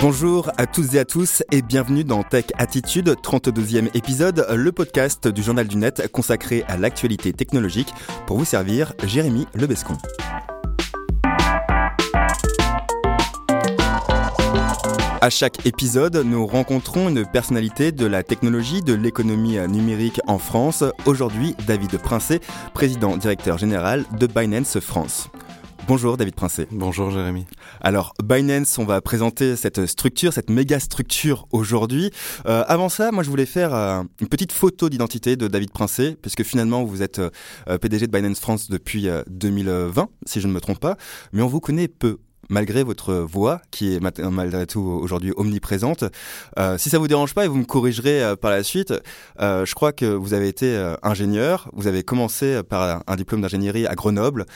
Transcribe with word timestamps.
Bonjour 0.00 0.50
à 0.56 0.66
tous 0.66 0.94
et 0.94 0.98
à 0.98 1.04
tous 1.04 1.42
et 1.52 1.60
bienvenue 1.60 2.04
dans 2.04 2.22
Tech 2.22 2.46
Attitude, 2.56 3.14
32e 3.22 3.94
épisode, 3.94 4.46
le 4.48 4.72
podcast 4.72 5.28
du 5.28 5.42
journal 5.42 5.68
du 5.68 5.76
net 5.76 6.10
consacré 6.10 6.64
à 6.68 6.78
l'actualité 6.78 7.34
technologique. 7.34 7.92
Pour 8.26 8.38
vous 8.38 8.46
servir, 8.46 8.94
Jérémy 9.04 9.46
Lebescon. 9.54 9.98
À 15.20 15.28
chaque 15.28 15.66
épisode, 15.66 16.16
nous 16.24 16.46
rencontrons 16.46 17.10
une 17.10 17.26
personnalité 17.26 17.92
de 17.92 18.06
la 18.06 18.22
technologie, 18.22 18.80
de 18.80 18.94
l'économie 18.94 19.58
numérique 19.68 20.18
en 20.26 20.38
France. 20.38 20.82
Aujourd'hui, 21.04 21.54
David 21.66 21.98
Princé, 21.98 22.40
président 22.72 23.18
directeur 23.18 23.58
général 23.58 24.06
de 24.18 24.26
Binance 24.26 24.80
France. 24.80 25.28
Bonjour 25.90 26.16
David 26.16 26.36
Princé. 26.36 26.68
Bonjour 26.70 27.10
Jérémy. 27.10 27.46
Alors 27.80 28.14
Binance, 28.22 28.78
on 28.78 28.84
va 28.84 29.00
présenter 29.00 29.56
cette 29.56 29.86
structure, 29.86 30.32
cette 30.32 30.48
méga 30.48 30.78
structure 30.78 31.48
aujourd'hui. 31.50 32.12
Euh, 32.46 32.62
avant 32.68 32.88
ça, 32.88 33.10
moi 33.10 33.24
je 33.24 33.28
voulais 33.28 33.44
faire 33.44 33.74
euh, 33.74 34.04
une 34.20 34.28
petite 34.28 34.52
photo 34.52 34.88
d'identité 34.88 35.34
de 35.34 35.48
David 35.48 35.72
Princé, 35.72 36.16
puisque 36.22 36.44
finalement 36.44 36.84
vous 36.84 37.02
êtes 37.02 37.18
euh, 37.18 37.76
PDG 37.78 38.06
de 38.06 38.12
Binance 38.12 38.38
France 38.38 38.70
depuis 38.70 39.08
2020, 39.26 40.08
si 40.26 40.40
je 40.40 40.46
ne 40.46 40.52
me 40.52 40.60
trompe 40.60 40.78
pas, 40.78 40.96
mais 41.32 41.42
on 41.42 41.48
vous 41.48 41.58
connaît 41.58 41.88
peu 41.88 42.18
malgré 42.48 42.84
votre 42.84 43.14
voix 43.14 43.60
qui 43.72 43.94
est 43.94 44.00
malgré 44.00 44.66
tout 44.66 44.80
aujourd'hui 44.80 45.32
omniprésente. 45.36 46.04
si 46.78 46.90
ça 46.90 46.98
vous 46.98 47.06
dérange 47.06 47.32
pas 47.32 47.44
et 47.44 47.48
vous 47.48 47.56
me 47.56 47.64
corrigerez 47.64 48.34
par 48.40 48.50
la 48.50 48.64
suite, 48.64 48.92
je 49.38 49.74
crois 49.74 49.92
que 49.92 50.06
vous 50.06 50.34
avez 50.34 50.48
été 50.48 50.94
ingénieur, 51.04 51.70
vous 51.74 51.86
avez 51.86 52.02
commencé 52.02 52.62
par 52.64 53.04
un 53.06 53.16
diplôme 53.16 53.40
d'ingénierie 53.40 53.86
à 53.86 53.94
Grenoble. 53.94 54.46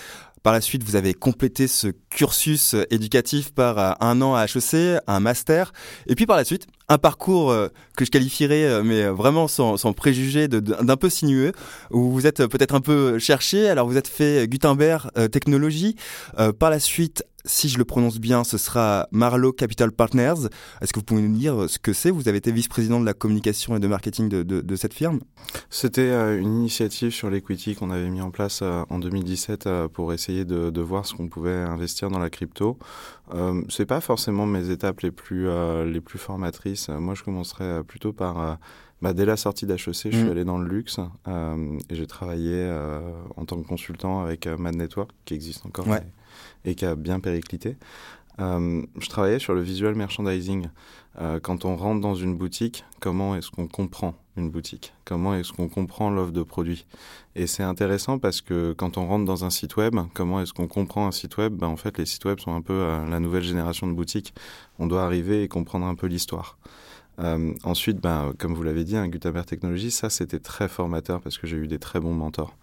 Par 0.45 0.53
la 0.53 0.61
suite, 0.61 0.85
vous 0.85 0.95
avez 0.95 1.15
complété 1.15 1.67
ce 1.67 1.87
cursus 2.11 2.77
éducatif 2.91 3.51
par 3.55 3.79
euh, 3.79 3.93
un 4.01 4.21
an 4.21 4.35
à 4.35 4.45
HEC, 4.45 5.01
un 5.07 5.19
master, 5.19 5.73
et 6.07 6.15
puis 6.15 6.27
par 6.27 6.37
la 6.37 6.45
suite, 6.45 6.67
un 6.91 6.99
parcours 6.99 7.51
euh, 7.51 7.69
que 7.97 8.05
je 8.05 8.11
qualifierais, 8.11 8.65
euh, 8.65 8.83
mais 8.85 9.07
vraiment 9.07 9.49
sans, 9.49 9.79
sans 9.79 9.95
d'un 10.49 10.97
peu 10.99 11.09
sinueux, 11.09 11.53
où 11.91 12.11
vous 12.11 12.27
êtes 12.27 12.47
peut-être 12.47 12.75
un 12.75 12.83
peu 12.83 13.19
cherché. 13.19 13.71
Alors 13.71 13.89
vous 13.89 13.97
êtes 13.97 14.07
fait 14.07 14.47
Gutenberg 14.47 15.11
technologie. 15.31 15.97
par 16.59 16.69
la 16.69 16.79
suite, 16.79 17.25
si 17.45 17.69
je 17.69 17.79
le 17.79 17.85
prononce 17.85 18.19
bien, 18.19 18.43
ce 18.45 18.57
sera 18.59 19.09
Marlowe 19.13 19.53
Capital 19.53 19.93
Partners. 19.93 20.49
Est-ce 20.81 20.93
que 20.93 21.01
vous 21.01 21.05
pouvez 21.05 21.23
nous 21.23 21.37
dire 21.37 21.69
ce 21.69 21.79
que 21.79 21.93
c'est? 21.93 22.11
Vous 22.11 22.29
avez 22.29 22.39
été 22.39 22.53
vice-président 22.53 23.01
de 23.01 23.05
la 23.05 23.13
communication 23.13 23.77
et 23.77 23.81
de 23.81 23.87
marketing 23.87 24.29
de, 24.29 24.77
cette 24.77 24.95
firme? 24.95 25.21
C'était 25.71 26.01
euh, 26.03 26.39
une 26.39 26.59
initiative 26.59 27.11
sur 27.11 27.31
l'equity 27.31 27.75
qu'on 27.75 27.91
avait 27.91 28.09
mis 28.09 28.23
en 28.23 28.31
place 28.31 28.61
euh, 28.63 28.85
en 28.89 28.99
2017 28.99 29.67
euh, 29.67 29.89
pour 29.89 30.13
essayer 30.13 30.45
de, 30.45 30.71
de 30.71 30.81
voir 30.81 31.07
ce 31.07 31.15
qu'on 31.15 31.29
pouvait 31.29 31.53
investir 31.55 32.11
dans 32.11 32.19
la 32.19 32.31
crypto. 32.31 32.79
Euh, 33.35 33.63
c'est 33.69 33.87
pas 33.87 34.01
forcément 34.01 34.47
mes 34.47 34.71
étapes 34.71 35.01
les 35.01 35.11
plus 35.11 35.49
les 35.85 36.01
plus 36.01 36.19
formatrices. 36.19 36.89
Moi, 36.89 37.15
je 37.15 37.23
commencerai 37.23 37.83
plutôt 37.85 38.13
par 38.13 38.59
bah, 39.05 39.13
dès 39.13 39.25
la 39.25 39.37
sortie 39.37 39.67
d'HEC, 39.67 39.79
je 39.87 39.91
suis 39.93 40.25
mm. 40.25 40.31
allé 40.31 40.45
dans 40.45 40.59
le 40.59 40.69
luxe 40.69 40.99
et 41.29 41.95
j'ai 41.95 42.07
travaillé 42.07 42.73
en 43.37 43.45
tant 43.45 43.61
que 43.61 43.67
consultant 43.67 44.23
avec 44.23 44.47
Mad 44.47 44.75
Network, 44.75 45.11
qui 45.25 45.35
existe 45.35 45.65
encore 45.67 45.87
et 46.65 46.75
qui 46.75 46.85
a 46.85 46.97
bien 46.97 47.21
périclité. 47.21 47.77
Euh, 48.41 48.83
je 48.99 49.09
travaillais 49.09 49.39
sur 49.39 49.55
le 49.55 49.61
visual 49.61 49.95
merchandising. 49.95 50.69
Euh, 51.21 51.39
quand 51.39 51.65
on 51.65 51.77
rentre 51.77 52.01
dans 52.01 52.17
une 52.17 52.37
boutique, 52.37 52.85
comment 53.01 53.37
est-ce 53.37 53.51
qu'on 53.51 53.69
comprend 53.69 54.15
une 54.37 54.51
boutique? 54.51 54.93
Comment 55.05 55.35
est-ce 55.35 55.53
qu'on 55.53 55.69
comprend 55.69 56.11
l'offre 56.11 56.33
de 56.33 56.43
produits 56.43 56.87
Et 57.37 57.47
c'est 57.47 57.63
intéressant 57.63 58.19
parce 58.19 58.41
que 58.41 58.73
quand 58.73 58.99
on 58.99 59.07
rentre 59.07 59.25
dans 59.25 59.45
un 59.45 59.51
site 59.51 59.77
web, 59.77 59.95
comment 60.15 60.41
est-ce 60.41 60.53
qu'on 60.53 60.67
comprend 60.67 61.07
un 61.07 61.13
site 61.13 61.37
web? 61.37 61.55
Ben, 61.55 61.69
En 61.69 61.77
fait, 61.77 61.99
les 61.99 62.07
sites 62.07 62.25
web 62.25 62.41
sont 62.41 62.55
un 62.55 62.63
peu 62.63 62.73
euh, 62.73 63.07
la 63.07 63.21
nouvelle 63.21 63.45
génération 63.45 63.87
de 63.87 63.93
boutiques. 63.93 64.35
On 64.81 64.89
doit 64.89 65.05
arriver 65.05 65.45
et 65.45 65.49
comprendre 65.49 65.87
un 65.87 65.95
peu 65.95 66.09
l'histoire. 66.09 66.59
Euh, 67.21 67.53
ensuite, 67.63 68.01
ben, 68.01 68.33
comme 68.39 68.55
vous 68.55 68.63
l'avez 68.63 68.85
dit, 68.85 68.97
un 68.97 69.03
hein, 69.03 69.09
Gutenberg 69.09 69.47
Technologies, 69.47 69.91
ça 69.91 70.11
c'était 70.11 70.41
très 70.41 70.69
formateur 70.69 71.21
parce 71.21 71.39
que 71.39 71.47
j'ai 71.47 71.57
eu 71.57 71.69
des 71.69 71.79
très 71.79 72.01
bons 72.01 72.15
mentors. 72.15 72.57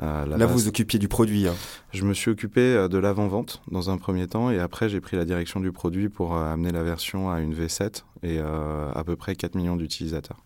Euh, 0.00 0.26
là, 0.26 0.46
vous 0.46 0.54
vous 0.54 0.68
occupiez 0.68 0.98
du 0.98 1.08
produit. 1.08 1.48
Hein. 1.48 1.54
Je 1.92 2.04
me 2.04 2.14
suis 2.14 2.30
occupé 2.30 2.60
euh, 2.60 2.88
de 2.88 2.98
l'avant-vente 2.98 3.62
dans 3.70 3.90
un 3.90 3.98
premier 3.98 4.28
temps 4.28 4.50
et 4.50 4.60
après 4.60 4.88
j'ai 4.88 5.00
pris 5.00 5.16
la 5.16 5.24
direction 5.24 5.60
du 5.60 5.72
produit 5.72 6.08
pour 6.08 6.36
amener 6.36 6.70
la 6.70 6.82
version 6.82 7.30
à 7.30 7.40
une 7.40 7.54
V7 7.54 8.04
et 8.22 8.38
à 8.38 9.02
peu 9.04 9.16
près 9.16 9.36
4 9.36 9.54
millions 9.54 9.76
d'utilisateurs. 9.76 10.42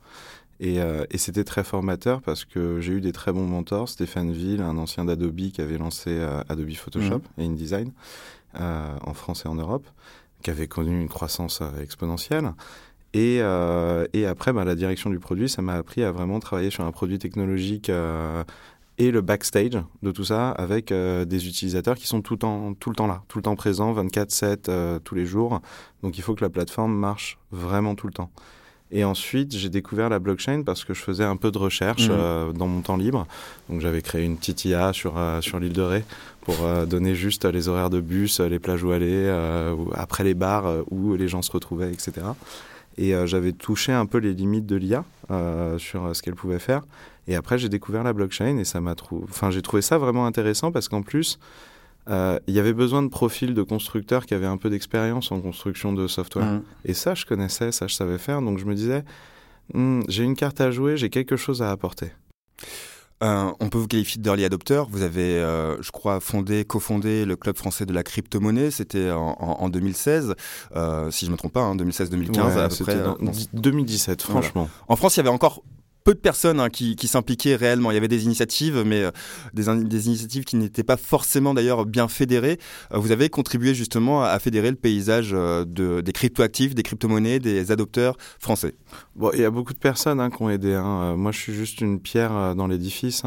Et, 0.63 0.77
et 0.77 1.17
c'était 1.17 1.45
très 1.45 1.65
formateur 1.65 2.21
parce 2.21 2.45
que 2.45 2.81
j'ai 2.81 2.93
eu 2.93 3.01
des 3.01 3.13
très 3.13 3.33
bons 3.33 3.47
mentors. 3.47 3.89
Stéphane 3.89 4.31
Ville, 4.31 4.61
un 4.61 4.77
ancien 4.77 5.07
d'Adobe 5.07 5.51
qui 5.51 5.61
avait 5.63 5.79
lancé 5.79 6.21
Adobe 6.51 6.73
Photoshop 6.73 7.19
mmh. 7.19 7.41
et 7.41 7.45
InDesign 7.47 7.93
en 8.55 9.15
France 9.15 9.47
et 9.47 9.49
en 9.49 9.55
Europe, 9.55 9.87
qui 10.43 10.51
avait 10.51 10.69
connu 10.69 11.01
une 11.01 11.09
croissance 11.09 11.63
exponentielle. 11.81 12.53
Et, 13.13 13.39
euh, 13.41 14.07
et 14.13 14.27
après, 14.27 14.53
bah, 14.53 14.65
la 14.65 14.75
direction 14.75 15.11
du 15.11 15.19
produit, 15.19 15.49
ça 15.49 15.63
m'a 15.63 15.75
appris 15.75 16.03
à 16.03 16.13
vraiment 16.13 16.39
travailler 16.39 16.71
sur 16.71 16.85
un 16.85 16.93
produit 16.93 17.19
technologique 17.19 17.91
euh, 17.91 18.45
et 18.99 19.11
le 19.11 19.21
backstage 19.21 19.83
de 20.03 20.11
tout 20.13 20.25
ça 20.25 20.51
avec 20.51 20.93
euh, 20.93 21.25
des 21.25 21.49
utilisateurs 21.49 21.97
qui 21.97 22.07
sont 22.07 22.21
tout 22.23 22.35
le, 22.35 22.39
temps, 22.39 22.75
tout 22.75 22.91
le 22.91 22.97
temps 22.97 23.07
là, 23.07 23.23
tout 23.29 23.39
le 23.39 23.43
temps 23.43 23.57
présents, 23.57 23.93
24-7, 23.95 25.01
tous 25.01 25.15
les 25.15 25.27
jours. 25.27 25.61
Donc 26.03 26.19
il 26.19 26.23
faut 26.23 26.35
que 26.35 26.45
la 26.45 26.51
plateforme 26.51 26.95
marche 26.95 27.39
vraiment 27.51 27.95
tout 27.95 28.07
le 28.07 28.13
temps. 28.13 28.31
Et 28.93 29.05
ensuite, 29.05 29.57
j'ai 29.57 29.69
découvert 29.69 30.09
la 30.09 30.19
blockchain 30.19 30.63
parce 30.65 30.85
que 30.85 30.95
je 30.95 31.01
faisais 31.01 31.23
un 31.23 31.37
peu 31.37 31.53
de 31.53 31.59
recherche 31.59 32.09
mmh. 32.09 32.55
dans 32.55 32.67
mon 32.67 32.81
temps 32.81 32.97
libre. 32.97 33.25
Donc 33.69 33.81
j'avais 33.81 34.03
créé 34.03 34.25
une 34.25 34.37
petite 34.37 34.65
IA 34.65 34.93
sur, 34.93 35.15
sur 35.41 35.61
l'île 35.61 35.73
de 35.73 35.83
Ré 35.83 36.05
pour 36.41 36.57
donner 36.89 37.15
juste 37.15 37.45
les 37.45 37.69
horaires 37.69 37.91
de 37.91 38.01
bus, 38.01 38.41
les 38.41 38.59
plages 38.59 38.83
où 38.83 38.91
aller, 38.91 39.33
après 39.95 40.25
les 40.25 40.35
bars 40.35 40.67
où 40.91 41.15
les 41.15 41.29
gens 41.29 41.41
se 41.41 41.53
retrouvaient, 41.53 41.93
etc. 41.93 42.23
Et 43.01 43.15
euh, 43.15 43.27
j'avais 43.27 43.53
touché 43.53 43.93
un 43.93 44.05
peu 44.05 44.19
les 44.19 44.35
limites 44.35 44.67
de 44.67 44.77
l'IA 44.77 45.07
euh, 45.31 45.79
sur 45.79 46.05
euh, 46.05 46.13
ce 46.13 46.21
qu'elle 46.21 46.35
pouvait 46.35 46.59
faire. 46.59 46.83
Et 47.29 47.35
après, 47.35 47.57
j'ai 47.57 47.71
découvert 47.71 48.03
la 48.03 48.13
blockchain 48.13 48.59
et 48.59 48.65
ça 48.65 48.83
m'a 48.83 48.95
trouvé. 48.95 49.25
Enfin, 49.25 49.51
j'ai 49.51 49.63
trouvé 49.63 49.81
ça 49.81 49.97
vraiment 49.97 50.27
intéressant 50.27 50.71
parce 50.71 50.89
qu'en 50.89 51.01
plus, 51.01 51.39
il 52.09 52.55
y 52.55 52.59
avait 52.59 52.73
besoin 52.73 53.03
de 53.05 53.09
profils 53.09 53.55
de 53.55 53.63
constructeurs 53.63 54.27
qui 54.27 54.35
avaient 54.35 54.47
un 54.47 54.57
peu 54.57 54.69
d'expérience 54.69 55.31
en 55.31 55.41
construction 55.41 55.93
de 55.93 56.09
software. 56.09 56.45
Mmh. 56.45 56.63
Et 56.87 56.93
ça, 56.95 57.15
je 57.15 57.25
connaissais, 57.25 57.71
ça, 57.71 57.87
je 57.87 57.95
savais 57.95 58.19
faire. 58.19 58.43
Donc, 58.43 58.59
je 58.59 58.65
me 58.65 58.75
disais, 58.75 59.05
hmm, 59.75 60.01
j'ai 60.09 60.25
une 60.25 60.35
carte 60.35 60.61
à 60.61 60.73
jouer, 60.73 60.97
j'ai 60.97 61.09
quelque 61.09 61.37
chose 61.37 61.63
à 61.63 61.71
apporter. 61.71 62.11
Euh, 63.23 63.53
on 63.61 63.69
peut 63.69 63.79
vous 63.79 63.87
qualifier 63.87 64.21
d'early 64.21 64.45
adopter. 64.45 64.83
Vous 64.89 65.03
avez, 65.03 65.39
euh, 65.39 65.81
je 65.83 65.91
crois, 65.91 66.21
fondé, 66.21 66.65
cofondé 66.65 67.25
le 67.25 67.37
club 67.37 67.57
français 67.57 67.85
de 67.85 67.93
la 67.93 68.03
crypto-monnaie. 68.03 68.71
C'était 68.71 69.11
en, 69.11 69.69
2016, 69.69 70.35
euh, 70.75 71.11
si 71.11 71.27
je 71.27 71.31
ne 71.31 71.33
me 71.33 71.39
trompe 71.39 71.53
pas, 71.53 71.75
2016-2015 71.75 72.41
hein, 72.41 72.57
à 72.57 72.69
peu 72.69 72.85
près. 72.85 72.97
2017, 73.53 74.23
franchement. 74.23 74.69
En 74.89 74.97
France, 74.97 75.17
il 75.17 75.19
y 75.19 75.21
avait 75.21 75.29
encore 75.29 75.63
peu 76.05 76.15
de 76.15 76.19
personnes 76.19 76.61
hein, 76.61 76.71
qui, 76.71 76.97
s'impliquaient 77.07 77.57
réellement. 77.57 77.91
Il 77.91 77.95
y 77.95 77.97
avait 77.97 78.09
des 78.09 78.25
initiatives, 78.25 78.83
mais 78.85 79.05
euh, 79.05 79.11
des, 79.53 80.07
initiatives 80.07 80.45
qui 80.45 80.57
n'étaient 80.57 80.83
pas 80.85 80.97
forcément 80.97 81.55
d'ailleurs 81.55 81.87
bien 81.87 82.09
fédérées. 82.09 82.59
Euh, 82.93 82.99
vous 82.99 83.13
avez 83.13 83.29
contribué 83.29 83.75
justement 83.75 84.23
à, 84.23 84.39
fédérer 84.39 84.71
le 84.71 84.77
paysage 84.77 85.31
euh, 85.33 85.65
de, 85.65 86.01
des 86.01 86.13
cryptoactifs, 86.13 86.75
des 86.75 86.83
crypto-monnaies, 86.83 87.39
des 87.39 87.73
adopteurs 87.73 88.17
français. 88.39 88.75
Il 89.35 89.41
y 89.41 89.45
a 89.45 89.51
beaucoup 89.51 89.73
de 89.73 89.79
personnes 89.79 90.21
hein, 90.21 90.31
qui 90.31 90.43
ont 90.43 90.51
aidé. 90.51 90.75
Hein. 90.75 91.17
Moi, 91.17 91.33
je 91.33 91.39
suis 91.39 91.55
juste 91.55 91.81
une 91.81 92.01
pierre 92.01 92.55
dans 92.55 92.67
l'édifice. 92.67 93.23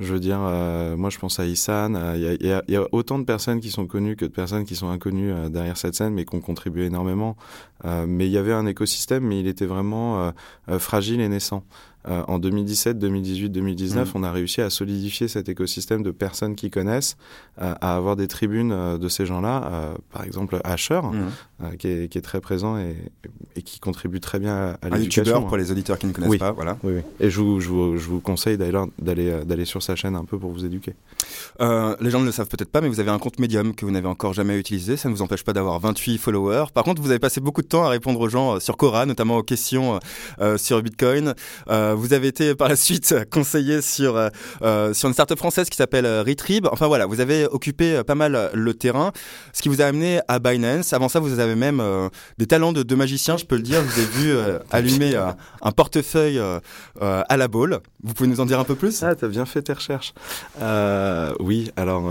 Je 0.00 0.14
veux 0.14 0.20
dire, 0.20 0.38
euh, 0.40 0.96
moi 0.96 1.10
je 1.10 1.18
pense 1.18 1.38
à 1.40 1.44
Issan. 1.44 1.94
Il 2.16 2.22
y, 2.22 2.72
y, 2.72 2.76
a 2.76 2.86
autant 2.90 3.18
de 3.18 3.24
personnes 3.24 3.60
qui 3.60 3.70
sont 3.70 3.86
connues 3.86 4.16
que 4.16 4.24
de 4.24 4.30
personnes 4.30 4.64
qui 4.64 4.74
sont 4.74 4.88
inconnues 4.88 5.30
euh, 5.30 5.50
derrière 5.50 5.76
cette 5.76 5.94
scène, 5.94 6.14
mais 6.14 6.24
qui 6.24 6.34
ont 6.34 6.40
contribué 6.40 6.86
énormément. 6.86 7.36
Euh, 7.84 8.06
mais 8.08 8.26
il 8.26 8.32
y 8.32 8.38
avait 8.38 8.54
un 8.54 8.64
écosystème, 8.64 9.24
mais 9.24 9.40
il 9.40 9.46
était 9.46 9.66
vraiment 9.66 10.32
fragile 10.78 11.20
et 11.20 11.28
naissant. 11.28 11.64
Euh, 12.08 12.22
en 12.28 12.38
2017, 12.38 12.98
2018, 12.98 13.50
2019, 13.50 14.12
on 14.14 14.22
a 14.22 14.32
réussi 14.32 14.62
à 14.62 14.70
solidifier 14.70 15.28
cet 15.28 15.48
écosystème 15.48 16.02
de 16.02 16.10
personnes 16.10 16.54
qui 16.54 16.70
connaissent, 16.70 17.16
euh, 17.60 17.74
à 17.80 17.96
avoir 17.96 18.16
des 18.16 18.26
tribunes 18.26 18.72
euh, 18.72 18.96
de 18.98 19.08
ces 19.08 19.26
gens-là. 19.26 19.94
par 20.12 20.24
exemple, 20.24 20.58
Asher, 20.64 21.00
mmh. 21.02 21.76
qui, 21.76 21.88
est, 21.88 22.08
qui, 22.08 22.18
est, 22.18 22.22
très 22.22 22.40
présent 22.40 22.78
et, 22.78 22.96
et, 23.56 23.62
qui 23.62 23.80
contribue 23.80 24.20
très 24.20 24.38
bien 24.38 24.54
à, 24.54 24.86
à 24.86 24.88
l'éducation. 24.90 25.42
pour 25.42 25.56
les 25.56 25.70
auditeurs 25.70 25.98
qui 25.98 26.06
ne 26.06 26.12
connaissent 26.12 26.38
pas, 26.38 26.52
voilà. 26.52 26.78
Oui, 26.82 26.94
oui. 26.96 27.00
Et 27.20 27.30
je 27.30 27.40
vous, 27.40 27.60
je 27.60 27.68
vous, 27.68 27.98
je 27.98 28.08
vous 28.08 28.20
conseille 28.20 28.56
d'ailleurs 28.56 28.86
d'aller 28.98 29.64
sur 29.64 29.82
sa 29.82 29.94
chaîne 29.94 30.16
un 30.16 30.24
peu 30.24 30.38
pour 30.38 30.50
vous 30.50 30.64
éduquer. 30.64 30.94
les 31.60 32.10
gens 32.10 32.20
ne 32.20 32.26
le 32.26 32.32
savent 32.32 32.48
peut-être 32.48 32.70
pas, 32.70 32.80
mais 32.80 32.88
vous 32.88 33.00
avez 33.00 33.10
un 33.10 33.18
compte 33.18 33.38
Medium 33.38 33.74
que 33.74 33.84
vous 33.84 33.92
n'avez 33.92 34.08
encore 34.08 34.32
jamais 34.32 34.58
utilisé. 34.58 34.96
Ça 34.96 35.08
ne 35.08 35.14
vous 35.14 35.22
empêche 35.22 35.44
pas 35.44 35.52
d'avoir 35.52 35.78
28 35.80 36.18
followers. 36.18 36.66
Par 36.72 36.84
contre, 36.84 37.02
vous 37.02 37.10
avez 37.10 37.18
passé 37.18 37.40
beaucoup 37.40 37.62
de 37.62 37.68
temps 37.68 37.84
à 37.84 37.88
répondre 37.88 38.20
aux 38.20 38.28
gens 38.28 38.58
sur 38.60 38.76
Cora, 38.76 39.06
notamment 39.06 39.38
aux 39.38 39.42
questions 39.42 40.00
sur 40.56 40.82
Bitcoin. 40.82 41.34
Euh, 41.89 41.89
vous 41.94 42.12
avez 42.12 42.28
été 42.28 42.54
par 42.54 42.68
la 42.68 42.76
suite 42.76 43.14
conseiller 43.30 43.82
sur 43.82 44.16
euh, 44.16 44.28
euh, 44.62 44.92
sur 44.94 45.08
une 45.08 45.14
startup 45.14 45.38
française 45.38 45.68
qui 45.68 45.76
s'appelle 45.76 46.06
Retrieve. 46.06 46.68
Enfin 46.70 46.86
voilà, 46.86 47.06
vous 47.06 47.20
avez 47.20 47.46
occupé 47.46 48.02
pas 48.04 48.14
mal 48.14 48.50
le 48.52 48.74
terrain, 48.74 49.12
ce 49.52 49.62
qui 49.62 49.68
vous 49.68 49.80
a 49.80 49.84
amené 49.84 50.20
à 50.28 50.38
Binance. 50.38 50.92
Avant 50.92 51.08
ça, 51.08 51.20
vous 51.20 51.38
avez 51.38 51.54
même 51.54 51.82
des 52.38 52.46
talents 52.46 52.72
de, 52.72 52.82
de, 52.82 52.94
magicien, 52.94 53.36
je 53.36 53.44
peux 53.44 53.56
le 53.56 53.62
dire. 53.62 53.82
Vous 53.82 53.98
avez 53.98 54.08
vu 54.08 54.34
allumer 54.70 55.14
un 55.62 55.72
portefeuille 55.72 56.40
à 57.00 57.36
la 57.36 57.48
boule. 57.48 57.80
Vous 58.02 58.14
pouvez 58.14 58.28
nous 58.28 58.40
en 58.40 58.46
dire 58.46 58.58
un 58.58 58.64
peu 58.64 58.74
plus? 58.74 59.02
Ah, 59.02 59.14
t'as 59.14 59.28
bien 59.28 59.46
fait 59.46 59.62
tes 59.62 59.72
recherches 59.72 60.14
Oui, 61.40 61.70
alors 61.76 62.10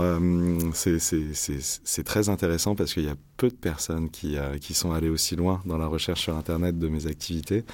c'est 0.74 2.04
très 2.04 2.28
intéressant 2.28 2.74
parce 2.74 2.94
qu'il 2.94 3.04
y 3.04 3.10
a 3.10 3.16
peu 3.36 3.48
de 3.48 3.54
personnes 3.54 4.10
qui, 4.10 4.36
qui 4.60 4.74
sont 4.74 4.92
allées 4.92 5.08
aussi 5.08 5.36
loin 5.36 5.60
dans 5.64 5.78
la 5.78 5.86
recherche 5.86 6.20
sur 6.20 6.36
Internet 6.36 6.78
de 6.78 6.88
mes 6.88 7.06
activités. 7.06 7.64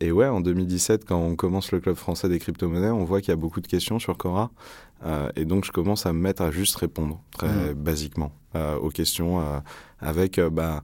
Et 0.00 0.12
ouais, 0.12 0.26
en 0.26 0.40
2017, 0.40 1.04
quand 1.04 1.18
on 1.18 1.36
commence 1.36 1.72
le 1.72 1.80
club 1.80 1.96
français 1.96 2.28
des 2.28 2.38
crypto-monnaies, 2.38 2.90
on 2.90 3.04
voit 3.04 3.20
qu'il 3.20 3.30
y 3.30 3.32
a 3.32 3.36
beaucoup 3.36 3.60
de 3.60 3.66
questions 3.66 3.98
sur 3.98 4.16
Cora. 4.16 4.50
et 5.36 5.44
donc, 5.44 5.64
je 5.64 5.72
commence 5.72 6.06
à 6.06 6.12
me 6.12 6.18
mettre 6.18 6.42
à 6.42 6.50
juste 6.50 6.76
répondre, 6.76 7.20
très 7.32 7.48
mmh. 7.48 7.74
basiquement, 7.74 8.32
aux 8.80 8.90
questions 8.90 9.40
avec... 10.00 10.40
bah, 10.40 10.82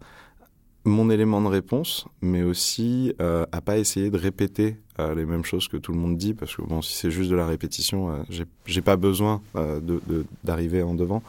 mon 0.84 1.10
élément 1.10 1.42
de 1.42 1.48
réponse, 1.48 2.06
mais 2.22 2.42
aussi 2.42 3.14
euh, 3.20 3.44
à 3.52 3.60
pas 3.60 3.78
essayer 3.78 4.10
de 4.10 4.16
répéter 4.16 4.76
euh, 5.00 5.14
les 5.14 5.24
mêmes 5.24 5.44
choses 5.44 5.68
que 5.68 5.76
tout 5.76 5.92
le 5.92 5.98
monde 5.98 6.16
dit, 6.16 6.34
parce 6.34 6.56
que 6.56 6.62
bon, 6.62 6.82
si 6.82 6.94
c'est 6.94 7.10
juste 7.10 7.30
de 7.30 7.36
la 7.36 7.46
répétition, 7.46 8.10
euh, 8.10 8.44
j'ai 8.66 8.82
pas 8.82 8.96
besoin 8.96 9.40
euh, 9.56 9.80
d'arriver 10.44 10.82
en 10.82 10.94
devant. 10.94 11.22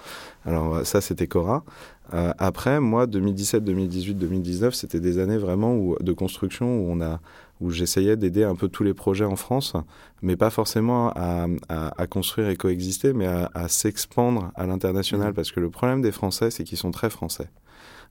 Alors 0.45 0.85
ça, 0.85 1.01
c'était 1.01 1.27
Cora. 1.27 1.63
après, 2.11 2.79
moi, 2.79 3.07
2017, 3.07 3.63
2018, 3.63 4.15
2019, 4.15 4.73
c'était 4.73 4.99
des 4.99 5.19
années 5.19 5.37
vraiment 5.37 5.75
où, 5.75 5.95
de 5.99 6.13
construction 6.13 6.79
où 6.79 6.91
on 6.91 7.01
a 7.01 7.19
où 7.61 7.69
j'essayais 7.69 8.17
d'aider 8.17 8.43
un 8.43 8.55
peu 8.55 8.69
tous 8.69 8.83
les 8.83 8.95
projets 8.95 9.23
en 9.23 9.35
France, 9.35 9.75
mais 10.23 10.35
pas 10.35 10.49
forcément 10.49 11.11
à, 11.15 11.45
à, 11.69 12.07
construire 12.07 12.49
et 12.49 12.55
coexister, 12.55 13.13
mais 13.13 13.27
à, 13.27 13.51
à 13.53 13.67
s'expandre 13.67 14.51
à 14.55 14.65
l'international, 14.65 15.29
mmh. 15.29 15.35
parce 15.35 15.51
que 15.51 15.59
le 15.59 15.69
problème 15.69 16.01
des 16.01 16.11
Français, 16.11 16.49
c'est 16.49 16.63
qu'ils 16.63 16.79
sont 16.79 16.89
très 16.89 17.11
français. 17.11 17.49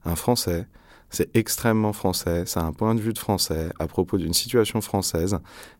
Un 0.05 0.15
Français, 0.15 0.67
c'est 1.11 1.29
extrêmement 1.35 1.91
français, 1.93 2.43
c'est 2.45 2.59
un 2.59 2.71
point 2.71 2.95
de 2.95 3.01
vue 3.01 3.11
de 3.11 3.19
français 3.19 3.69
à 3.79 3.87
propos 3.87 4.17
d'une 4.17 4.33
situation 4.33 4.79
française. 4.79 5.37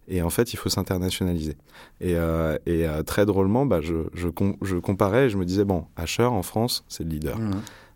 Et 0.10 0.22
en 0.22 0.30
fait, 0.30 0.54
il 0.54 0.58
faut 0.58 0.70
s'internationaliser. 0.70 1.56
Et, 2.02 2.16
euh, 2.16 2.58
et 2.66 2.86
euh, 2.86 3.02
très 3.02 3.26
drôlement, 3.26 3.66
bah, 3.66 3.80
je, 3.82 3.96
je, 4.14 4.28
je, 4.62 4.76
comparais 4.76 5.26
et 5.26 5.30
je 5.30 5.38
me 5.38 5.46
disais, 5.46 5.64
bon, 5.64 5.86
Asher 5.96 6.26
en 6.26 6.44
France, 6.44 6.84
c'est 6.90 7.06
le 7.06 7.10
leader. 7.10 7.40
Mmh. 7.40 7.52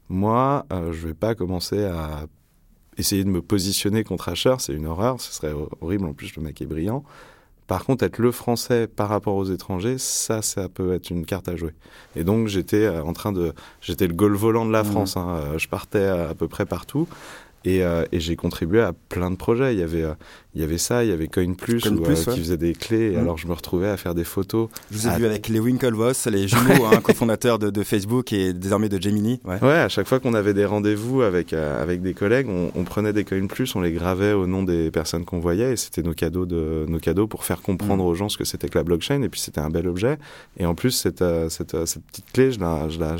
Moi, 0.07 0.65
euh, 0.71 0.93
je 0.93 1.07
vais 1.07 1.13
pas 1.13 1.35
commencer 1.35 1.83
à 1.83 2.25
essayer 2.97 3.25
de 3.25 3.29
me 3.29 3.41
positionner 3.41 4.05
contre 4.05 4.29
Asher, 4.29 4.55
c'est 4.59 4.73
une 4.73 4.87
horreur, 4.87 5.19
ce 5.19 5.33
serait 5.33 5.53
horrible. 5.81 6.05
En 6.05 6.13
plus, 6.13 6.33
le 6.37 6.41
mec 6.41 6.61
est 6.61 6.65
brillant. 6.65 7.03
Par 7.67 7.83
contre, 7.83 8.03
être 8.03 8.19
le 8.19 8.31
français 8.31 8.87
par 8.87 9.09
rapport 9.09 9.35
aux 9.35 9.45
étrangers, 9.45 9.97
ça, 9.97 10.41
ça 10.41 10.69
peut 10.69 10.93
être 10.93 11.09
une 11.09 11.25
carte 11.25 11.47
à 11.47 11.55
jouer. 11.55 11.73
Et 12.15 12.23
donc, 12.23 12.47
j'étais 12.47 12.83
euh, 12.83 13.03
en 13.03 13.13
train 13.13 13.31
de, 13.31 13.53
j'étais 13.81 14.05
le 14.05 14.13
goal 14.13 14.35
volant 14.35 14.65
de 14.65 14.71
la 14.71 14.83
mmh. 14.83 14.85
France. 14.85 15.17
Hein. 15.17 15.39
Euh, 15.39 15.57
je 15.57 15.67
partais 15.67 16.05
à 16.05 16.33
peu 16.35 16.47
près 16.47 16.65
partout. 16.65 17.07
Et, 17.65 17.83
euh, 17.83 18.05
et 18.11 18.19
j'ai 18.19 18.35
contribué 18.35 18.81
à 18.81 18.93
plein 19.09 19.31
de 19.31 19.35
projets. 19.35 19.73
Il 19.73 19.79
y 19.79 19.83
avait, 19.83 20.05
il 20.53 20.61
y 20.61 20.63
avait 20.63 20.77
ça, 20.77 21.03
il 21.03 21.09
y 21.09 21.13
avait 21.13 21.27
Coin 21.27 21.53
Plus, 21.53 21.81
qui 21.81 22.39
faisait 22.39 22.57
des 22.57 22.73
clés. 22.73 23.11
Et 23.11 23.17
mmh. 23.17 23.19
alors 23.19 23.37
je 23.37 23.47
me 23.47 23.53
retrouvais 23.53 23.89
à 23.89 23.97
faire 23.97 24.15
des 24.15 24.23
photos. 24.23 24.69
Je 24.91 24.97
vous 24.97 25.07
ai 25.07 25.17
vu 25.17 25.25
avec 25.25 25.47
les 25.49 25.59
Winklevoss, 25.59 26.27
les 26.27 26.47
jumeaux, 26.47 26.85
hein, 26.85 27.01
cofondateurs 27.03 27.59
de, 27.59 27.69
de, 27.69 27.83
Facebook 27.83 28.33
et 28.33 28.53
désormais 28.53 28.89
de 28.89 29.01
Gemini. 29.01 29.41
Ouais, 29.43 29.59
ouais 29.61 29.73
à 29.73 29.89
chaque 29.89 30.07
fois 30.07 30.19
qu'on 30.19 30.33
avait 30.33 30.53
des 30.53 30.65
rendez-vous 30.65 31.21
avec, 31.21 31.53
avec 31.53 32.01
des 32.01 32.13
collègues, 32.13 32.47
on, 32.49 32.71
on, 32.75 32.83
prenait 32.83 33.13
des 33.13 33.25
Coin 33.25 33.47
Plus, 33.47 33.75
on 33.75 33.81
les 33.81 33.91
gravait 33.91 34.33
au 34.33 34.47
nom 34.47 34.63
des 34.63 34.91
personnes 34.91 35.25
qu'on 35.25 35.39
voyait 35.39 35.73
et 35.73 35.75
c'était 35.75 36.03
nos 36.03 36.13
cadeaux, 36.13 36.45
de, 36.45 36.85
nos 36.87 36.99
cadeaux 36.99 37.27
pour 37.27 37.43
faire 37.43 37.61
comprendre 37.61 38.03
mmh. 38.03 38.07
aux 38.07 38.15
gens 38.15 38.29
ce 38.29 38.37
que 38.37 38.45
c'était 38.45 38.69
que 38.69 38.77
la 38.77 38.83
blockchain. 38.83 39.23
Et 39.23 39.29
puis 39.29 39.41
c'était 39.41 39.61
un 39.61 39.69
bel 39.69 39.87
objet. 39.87 40.17
Et 40.57 40.65
en 40.65 40.75
plus, 40.75 40.91
cette, 40.91 41.23
cette, 41.49 41.85
cette 41.85 42.03
petite 42.03 42.31
clé, 42.31 42.51
je 42.51 42.59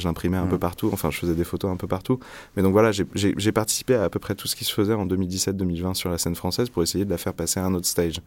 l'imprimais 0.05 0.37
un 0.37 0.47
peu 0.47 0.59
partout. 0.59 0.89
Enfin, 0.93 1.09
je 1.11 1.17
faisais 1.17 1.35
des 1.35 1.43
photos 1.43 1.71
un 1.71 1.77
peu 1.77 1.87
partout. 1.87 2.19
Mais 2.55 2.63
donc 2.63 2.71
voilà, 2.71 2.91
j'ai 2.91 3.51
participé 3.51 3.95
à 3.95 4.05
à 4.05 4.09
peu 4.09 4.19
près 4.19 4.34
tout 4.35 4.47
ce 4.47 4.55
qui 4.55 4.65
se 4.65 4.73
faisait 4.73 4.93
en 4.93 5.05
2017-2020 5.07 5.93
sur 5.93 6.09
la 6.09 6.17
scène 6.17 6.35
française 6.35 6.69
pour 6.69 6.83
essayer 6.83 7.05
de 7.05 7.09
la 7.09 7.17
faire 7.17 7.33
passer 7.33 7.59
à 7.59 7.65
un 7.65 7.73
autre 7.73 7.87
stage. 7.87 8.21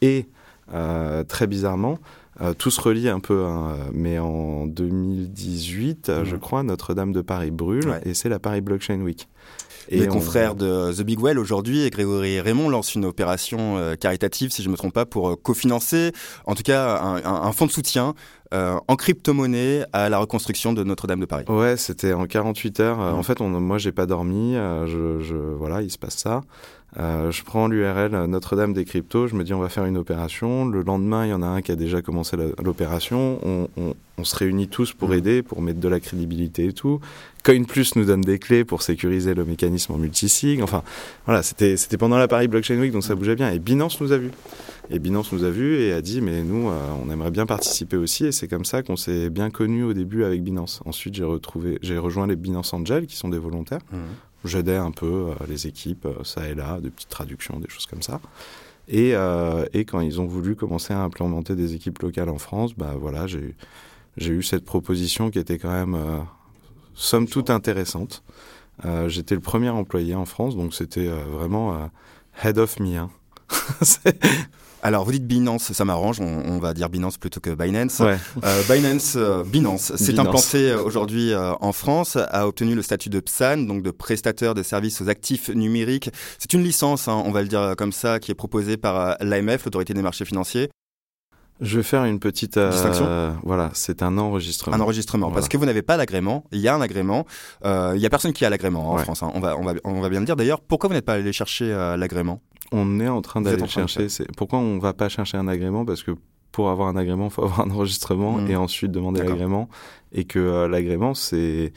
Et 0.00 0.26
euh, 0.72 1.24
très 1.24 1.46
bizarrement, 1.46 1.98
euh, 2.40 2.54
tout 2.54 2.70
se 2.70 2.80
relie 2.80 3.08
un 3.08 3.20
peu, 3.20 3.44
hein, 3.44 3.76
mais 3.92 4.18
en 4.18 4.66
2018, 4.66 6.12
je 6.24 6.36
mmh. 6.36 6.38
crois, 6.38 6.62
Notre-Dame 6.62 7.12
de 7.12 7.20
Paris 7.20 7.50
brûle 7.50 8.00
et 8.04 8.14
c'est 8.14 8.28
la 8.28 8.38
Paris 8.38 8.60
Blockchain 8.60 9.00
Week. 9.00 9.28
Et 9.90 10.00
Les 10.00 10.06
confrères 10.06 10.54
de 10.54 10.92
The 10.92 11.02
Big 11.02 11.18
Well 11.20 11.38
aujourd'hui 11.38 11.84
et 11.84 11.90
Grégory 11.90 12.40
Raymond 12.40 12.68
lancent 12.68 12.94
une 12.94 13.06
opération 13.06 13.78
euh, 13.78 13.94
caritative, 13.94 14.50
si 14.50 14.62
je 14.62 14.68
ne 14.68 14.72
me 14.72 14.76
trompe 14.76 14.92
pas, 14.92 15.06
pour 15.06 15.30
euh, 15.30 15.36
cofinancer, 15.36 16.12
en 16.44 16.54
tout 16.54 16.62
cas, 16.62 16.98
un, 17.00 17.24
un, 17.24 17.52
fonds 17.52 17.66
de 17.66 17.70
soutien 17.70 18.14
euh, 18.52 18.78
en 18.86 18.96
crypto-monnaie 18.96 19.84
à 19.94 20.10
la 20.10 20.18
reconstruction 20.18 20.74
de 20.74 20.84
Notre-Dame 20.84 21.20
de 21.20 21.26
Paris. 21.26 21.44
Ouais, 21.48 21.78
c'était 21.78 22.12
en 22.12 22.26
48 22.26 22.80
heures. 22.80 22.98
Mmh. 22.98 23.18
En 23.18 23.22
fait, 23.22 23.40
on, 23.40 23.48
moi, 23.48 23.78
j'ai 23.78 23.92
pas 23.92 24.04
dormi. 24.04 24.54
je, 24.54 25.20
je, 25.20 25.36
voilà, 25.36 25.80
il 25.80 25.90
se 25.90 25.98
passe 25.98 26.18
ça. 26.18 26.42
Euh, 26.96 27.30
je 27.30 27.44
prends 27.44 27.68
l'URL 27.68 28.24
Notre-Dame 28.26 28.72
des 28.72 28.84
cryptos, 28.86 29.28
je 29.28 29.34
me 29.34 29.44
dis 29.44 29.52
on 29.52 29.58
va 29.58 29.68
faire 29.68 29.84
une 29.84 29.98
opération. 29.98 30.66
Le 30.66 30.82
lendemain, 30.82 31.26
il 31.26 31.30
y 31.30 31.32
en 31.34 31.42
a 31.42 31.46
un 31.46 31.60
qui 31.60 31.70
a 31.70 31.76
déjà 31.76 32.00
commencé 32.00 32.36
l'opération. 32.62 33.38
On, 33.44 33.68
on, 33.76 33.94
on, 34.16 34.24
se 34.24 34.34
réunit 34.36 34.68
tous 34.68 34.94
pour 34.94 35.10
mmh. 35.10 35.14
aider, 35.14 35.42
pour 35.42 35.60
mettre 35.60 35.80
de 35.80 35.88
la 35.88 36.00
crédibilité 36.00 36.66
et 36.66 36.72
tout. 36.72 37.00
Coin 37.44 37.64
Plus 37.64 37.94
nous 37.96 38.04
donne 38.04 38.22
des 38.22 38.38
clés 38.38 38.64
pour 38.64 38.82
sécuriser 38.82 39.34
le 39.34 39.44
mécanisme 39.44 39.92
en 39.92 39.98
multisig. 39.98 40.62
Enfin, 40.62 40.82
voilà, 41.26 41.42
c'était 41.42 41.76
pendant 41.98 42.16
la 42.16 42.26
Paris 42.26 42.48
Blockchain 42.48 42.78
Week, 42.78 42.92
donc 42.92 43.04
ça 43.04 43.14
bougeait 43.14 43.36
bien. 43.36 43.50
Et 43.52 43.58
Binance 43.58 44.00
nous 44.00 44.12
a 44.12 44.18
vus. 44.18 44.30
Et 44.90 44.98
Binance 44.98 45.30
nous 45.32 45.44
a 45.44 45.50
vus 45.50 45.76
et 45.76 45.92
a 45.92 46.00
dit 46.00 46.22
mais 46.22 46.42
nous, 46.42 46.70
euh, 46.70 46.78
on 47.04 47.10
aimerait 47.10 47.30
bien 47.30 47.44
participer 47.44 47.98
aussi. 47.98 48.24
Et 48.24 48.32
c'est 48.32 48.48
comme 48.48 48.64
ça 48.64 48.82
qu'on 48.82 48.96
s'est 48.96 49.28
bien 49.28 49.50
connus 49.50 49.84
au 49.84 49.92
début 49.92 50.24
avec 50.24 50.42
Binance. 50.42 50.80
Ensuite, 50.86 51.14
j'ai 51.14 51.24
retrouvé, 51.24 51.78
j'ai 51.82 51.98
rejoint 51.98 52.26
les 52.26 52.36
Binance 52.36 52.72
Angel 52.72 53.06
qui 53.06 53.16
sont 53.16 53.28
des 53.28 53.38
volontaires. 53.38 53.82
Mmh. 53.92 53.96
J'aidais 54.44 54.76
un 54.76 54.92
peu 54.92 55.06
euh, 55.30 55.34
les 55.48 55.66
équipes, 55.66 56.06
euh, 56.06 56.22
ça 56.24 56.48
et 56.48 56.54
là, 56.54 56.80
de 56.80 56.88
petites 56.90 57.08
traductions, 57.08 57.58
des 57.58 57.68
choses 57.68 57.86
comme 57.86 58.02
ça. 58.02 58.20
Et, 58.86 59.14
euh, 59.14 59.66
et, 59.72 59.84
quand 59.84 60.00
ils 60.00 60.20
ont 60.20 60.26
voulu 60.26 60.54
commencer 60.54 60.94
à 60.94 61.00
implémenter 61.00 61.56
des 61.56 61.74
équipes 61.74 61.98
locales 61.98 62.28
en 62.28 62.38
France, 62.38 62.74
bah 62.74 62.94
voilà, 62.98 63.26
j'ai 63.26 63.54
j'ai 64.16 64.32
eu 64.32 64.42
cette 64.42 64.64
proposition 64.64 65.30
qui 65.30 65.38
était 65.38 65.58
quand 65.58 65.70
même, 65.70 65.96
somme 66.94 67.28
toute, 67.28 67.50
intéressante. 67.50 68.24
J'étais 69.06 69.36
le 69.36 69.40
premier 69.40 69.68
employé 69.68 70.16
en 70.16 70.24
France, 70.24 70.56
donc 70.56 70.74
c'était 70.74 71.06
vraiment 71.06 71.88
head 72.42 72.58
of 72.58 72.80
me. 72.80 72.96
Hein. 72.96 73.10
Alors, 74.82 75.04
vous 75.04 75.12
dites 75.12 75.26
Binance, 75.26 75.72
ça 75.72 75.84
m'arrange, 75.84 76.20
on, 76.20 76.58
va 76.58 76.74
dire 76.74 76.88
Binance 76.88 77.18
plutôt 77.18 77.40
que 77.40 77.50
Binance. 77.50 78.00
Euh, 78.00 78.62
Binance, 78.68 79.14
euh, 79.16 79.42
Binance, 79.44 79.94
s'est 79.96 80.18
implanté 80.18 80.70
euh, 80.70 80.82
aujourd'hui 80.82 81.32
en 81.34 81.72
France, 81.72 82.16
a 82.16 82.46
obtenu 82.46 82.74
le 82.74 82.82
statut 82.82 83.08
de 83.08 83.20
PSAN, 83.20 83.58
donc 83.58 83.82
de 83.82 83.90
prestataire 83.90 84.54
de 84.54 84.62
services 84.62 85.00
aux 85.00 85.08
actifs 85.08 85.48
numériques. 85.48 86.10
C'est 86.38 86.52
une 86.52 86.62
licence, 86.62 87.08
hein, 87.08 87.22
on 87.24 87.32
va 87.32 87.42
le 87.42 87.48
dire 87.48 87.74
comme 87.76 87.92
ça, 87.92 88.18
qui 88.20 88.30
est 88.30 88.36
proposée 88.36 88.76
par 88.76 89.16
l'AMF, 89.20 89.64
l'autorité 89.64 89.94
des 89.94 90.02
marchés 90.02 90.24
financiers. 90.24 90.70
Je 91.60 91.78
vais 91.78 91.82
faire 91.82 92.04
une 92.04 92.20
petite 92.20 92.58
distinction. 92.58 93.36
voilà, 93.42 93.70
c'est 93.74 94.02
un 94.02 94.16
enregistrement. 94.18 94.76
Un 94.76 94.80
enregistrement, 94.80 95.30
parce 95.30 95.48
que 95.48 95.56
vous 95.56 95.66
n'avez 95.66 95.82
pas 95.82 95.96
l'agrément. 95.96 96.44
Il 96.52 96.60
y 96.60 96.68
a 96.68 96.74
un 96.74 96.80
agrément. 96.80 97.26
il 97.64 97.98
y 97.98 98.06
a 98.06 98.10
personne 98.10 98.32
qui 98.32 98.44
a 98.44 98.50
l'agrément 98.50 98.92
en 98.92 98.98
France. 98.98 99.22
Hein. 99.22 99.32
On 99.34 99.40
va, 99.40 99.56
on 99.58 99.64
va, 99.64 99.74
on 99.84 100.00
va 100.00 100.08
bien 100.08 100.20
le 100.20 100.26
dire. 100.26 100.36
D'ailleurs, 100.36 100.60
pourquoi 100.60 100.88
vous 100.88 100.94
n'êtes 100.94 101.04
pas 101.04 101.14
allé 101.14 101.32
chercher 101.32 101.70
l'agrément? 101.96 102.40
On 102.70 103.00
est 103.00 103.08
en 103.08 103.22
train 103.22 103.40
d'aller 103.40 103.66
chercher. 103.66 104.08
Pourquoi 104.36 104.58
on 104.58 104.78
va 104.78 104.92
pas 104.92 105.08
chercher 105.08 105.36
un 105.36 105.48
agrément? 105.48 105.84
Parce 105.84 106.02
que 106.02 106.12
pour 106.52 106.70
avoir 106.70 106.88
un 106.88 106.96
agrément, 106.96 107.26
il 107.26 107.30
faut 107.30 107.42
avoir 107.44 107.60
un 107.60 107.70
enregistrement 107.70 108.32
mmh. 108.32 108.50
et 108.50 108.56
ensuite 108.56 108.90
demander 108.90 109.22
l'agrément. 109.22 109.68
Et 110.12 110.24
que 110.24 110.38
euh, 110.38 110.68
l'agrément, 110.68 111.14
c'est 111.14 111.72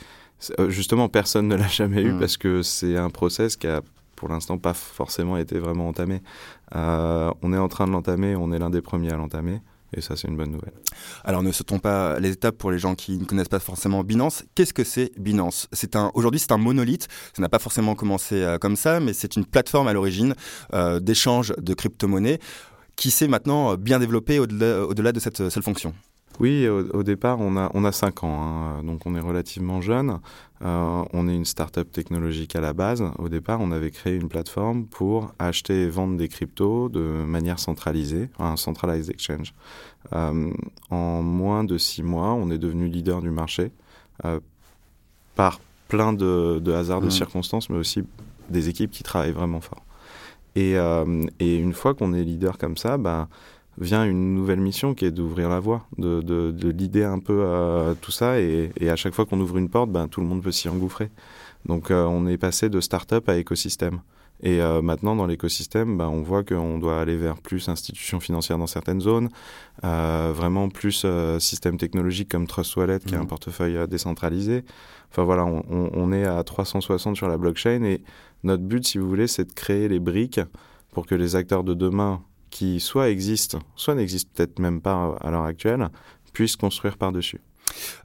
euh, 0.60 0.70
justement 0.70 1.10
personne 1.10 1.48
ne 1.48 1.56
l'a 1.56 1.68
jamais 1.82 2.02
eu 2.02 2.14
mmh. 2.14 2.20
parce 2.20 2.38
que 2.38 2.62
c'est 2.62 2.98
un 2.98 3.10
process 3.10 3.56
qui 3.56 3.68
a 3.68 3.82
pour 4.16 4.30
l'instant 4.30 4.58
pas 4.58 4.74
forcément 4.74 5.38
été 5.38 5.58
vraiment 5.60 5.88
entamé. 5.88 6.22
Euh, 6.76 7.32
on 7.42 7.54
est 7.54 7.58
en 7.58 7.68
train 7.68 7.88
de 7.88 7.92
l'entamer, 7.92 8.36
on 8.36 8.52
est 8.52 8.60
l'un 8.60 8.70
des 8.70 8.82
premiers 8.82 9.12
à 9.12 9.18
l'entamer. 9.18 9.62
Et 9.96 10.02
ça, 10.02 10.16
c'est 10.16 10.28
une 10.28 10.38
bonne 10.38 10.52
nouvelle. 10.52 10.74
Alors, 11.24 11.44
ne 11.44 11.52
sautons 11.52 11.80
pas 11.80 12.20
les 12.20 12.32
étapes 12.32 12.58
pour 12.58 12.72
les 12.72 12.80
gens 12.80 12.96
qui 12.96 13.18
ne 13.18 13.26
connaissent 13.26 13.50
pas 13.50 13.60
forcément 13.60 14.04
Binance. 14.04 14.44
Qu'est-ce 14.56 14.74
que 14.74 14.84
c'est 14.84 15.12
Binance? 15.20 15.68
Aujourd'hui, 16.14 16.40
c'est 16.40 16.52
un 16.52 16.58
monolithe. 16.58 17.08
Ça 17.36 17.42
n'a 17.42 17.50
pas 17.50 17.60
forcément 17.60 17.96
commencé 17.96 18.42
euh, 18.42 18.58
comme 18.58 18.76
ça, 18.76 19.00
mais 19.00 19.14
c'est 19.14 19.36
une 19.36 19.46
plateforme 19.46 19.88
à 19.88 19.94
l'origine 19.94 20.34
euh, 20.74 21.00
d'échange 21.00 21.54
de 21.58 21.74
crypto-monnaies 21.74 22.40
qui 22.96 23.12
s'est 23.12 23.28
maintenant 23.28 23.76
bien 23.76 24.00
développée 24.00 24.40
au-delà, 24.40 24.86
au-delà 24.86 25.12
de 25.12 25.20
cette 25.20 25.50
seule 25.50 25.64
fonction. 25.64 25.94
Oui, 26.40 26.68
au, 26.68 27.04
départ, 27.04 27.40
on 27.40 27.56
a, 27.56 27.70
on 27.74 27.84
a 27.84 27.92
5 27.92 28.24
ans, 28.24 28.42
hein, 28.42 28.84
donc 28.84 29.06
on 29.06 29.16
est 29.16 29.20
relativement 29.20 29.82
jeune. 29.82 30.20
Euh, 30.64 31.04
on 31.14 31.28
est 31.28 31.36
une 31.36 31.46
start-up 31.46 31.92
technologique 31.92 32.56
à 32.56 32.62
la 32.62 32.74
base. 32.74 33.04
Au 33.18 33.30
départ, 33.30 33.60
on 33.62 33.72
avait 33.72 33.92
créé 33.92 34.16
une 34.16 34.30
plateforme 34.30 34.86
pour 34.86 35.34
acheter 35.40 35.84
et 35.84 35.90
vendre 35.90 36.18
des 36.18 36.28
cryptos 36.28 36.90
de 36.90 37.00
manière 37.00 37.60
centralisée, 37.60 38.30
un 38.40 38.58
centralized 38.58 39.10
exchange. 39.10 39.54
Euh, 40.14 40.52
en 40.90 41.22
moins 41.22 41.64
de 41.64 41.78
6 41.78 42.04
mois, 42.04 42.34
on 42.34 42.52
est 42.52 42.60
devenu 42.60 42.88
leader 42.88 43.22
du 43.22 43.32
marché 43.32 43.72
euh, 44.26 44.40
par 45.36 45.60
plein 45.88 46.14
de, 46.14 46.60
de 46.60 46.72
hasards, 46.72 47.02
de 47.02 47.08
mmh. 47.08 47.12
circonstances, 47.12 47.70
mais 47.70 47.78
aussi 47.78 48.04
des 48.50 48.70
équipes 48.70 48.92
qui 48.92 49.04
travaillent 49.04 49.32
vraiment 49.32 49.62
fort. 49.62 49.84
Et, 50.56 50.76
et 51.40 51.56
une 51.56 51.72
fois 51.72 51.94
qu'on 51.94 52.14
est 52.14 52.24
leader 52.24 52.58
comme 52.58 52.76
ça, 52.76 52.98
bah, 52.98 53.30
vient 53.78 54.06
une 54.06 54.36
nouvelle 54.36 54.60
mission 54.60 54.94
qui 54.94 55.06
est 55.06 55.12
d'ouvrir 55.12 55.50
la 55.50 55.60
voie, 55.60 55.86
de, 55.98 56.22
de, 56.22 56.52
de 56.52 56.70
l'idée 56.70 57.04
un 57.04 57.20
peu 57.20 57.46
à 57.46 57.96
tout 58.02 58.12
ça. 58.12 58.40
Et, 58.40 58.72
et 58.80 58.90
à 58.90 58.96
chaque 58.96 59.14
fois 59.14 59.26
qu'on 59.26 59.40
ouvre 59.40 59.58
une 59.58 59.70
porte, 59.70 59.90
ben, 59.90 60.08
tout 60.08 60.22
le 60.22 60.28
monde 60.28 60.44
peut 60.44 60.52
s'y 60.52 60.70
engouffrer. 60.70 61.10
Donc 61.66 61.92
euh, 61.92 62.06
on 62.06 62.28
est 62.28 62.38
passé 62.38 62.70
de 62.70 62.80
start-up 62.82 63.28
à 63.30 63.38
écosystème. 63.38 64.02
Et 64.44 64.60
maintenant, 64.82 65.16
dans 65.16 65.28
l'écosystème, 65.28 65.98
bah, 66.00 66.10
on 66.10 66.24
voit 66.24 66.44
qu'on 66.44 66.80
doit 66.80 67.00
aller 67.00 67.16
vers 67.16 67.38
plus 67.38 67.70
institutions 67.70 68.20
financières 68.20 68.58
dans 68.58 68.66
certaines 68.66 69.00
zones, 69.00 69.30
vraiment 69.84 70.68
plus 70.68 71.06
système 71.38 71.78
technologique 71.78 72.30
comme 72.30 72.48
Trust 72.48 72.76
Wallet, 72.76 72.98
qui 73.06 73.14
est 73.14 73.18
un 73.20 73.26
mmh. 73.26 73.28
portefeuille 73.28 73.88
décentralisé. 73.88 74.64
Enfin 75.12 75.26
voilà, 75.26 75.46
on, 75.46 75.64
on, 75.94 76.12
est 76.12 76.26
à 76.26 76.44
360 76.44 77.18
sur 77.18 77.28
la 77.28 77.38
blockchain 77.38 77.84
et 77.84 78.02
notre 78.44 78.64
but, 78.64 78.88
si 78.88 78.98
vous 78.98 79.08
voulez, 79.08 79.28
c'est 79.28 79.46
de 79.46 79.54
créer 79.54 79.88
les 79.88 80.00
briques 80.00 80.40
pour 80.92 81.06
que 81.06 81.16
les 81.16 81.36
acteurs 81.36 81.64
de 81.64 81.74
demain 81.74 82.22
qui 82.52 82.80
soit 82.80 83.10
existent, 83.10 83.60
soit 83.76 83.96
n'existent 83.96 84.30
peut-être 84.36 84.60
même 84.60 84.82
pas 84.82 85.18
à 85.22 85.32
l'heure 85.32 85.46
actuelle, 85.46 85.90
puissent 86.34 86.56
construire 86.56 86.98
par-dessus. 86.98 87.42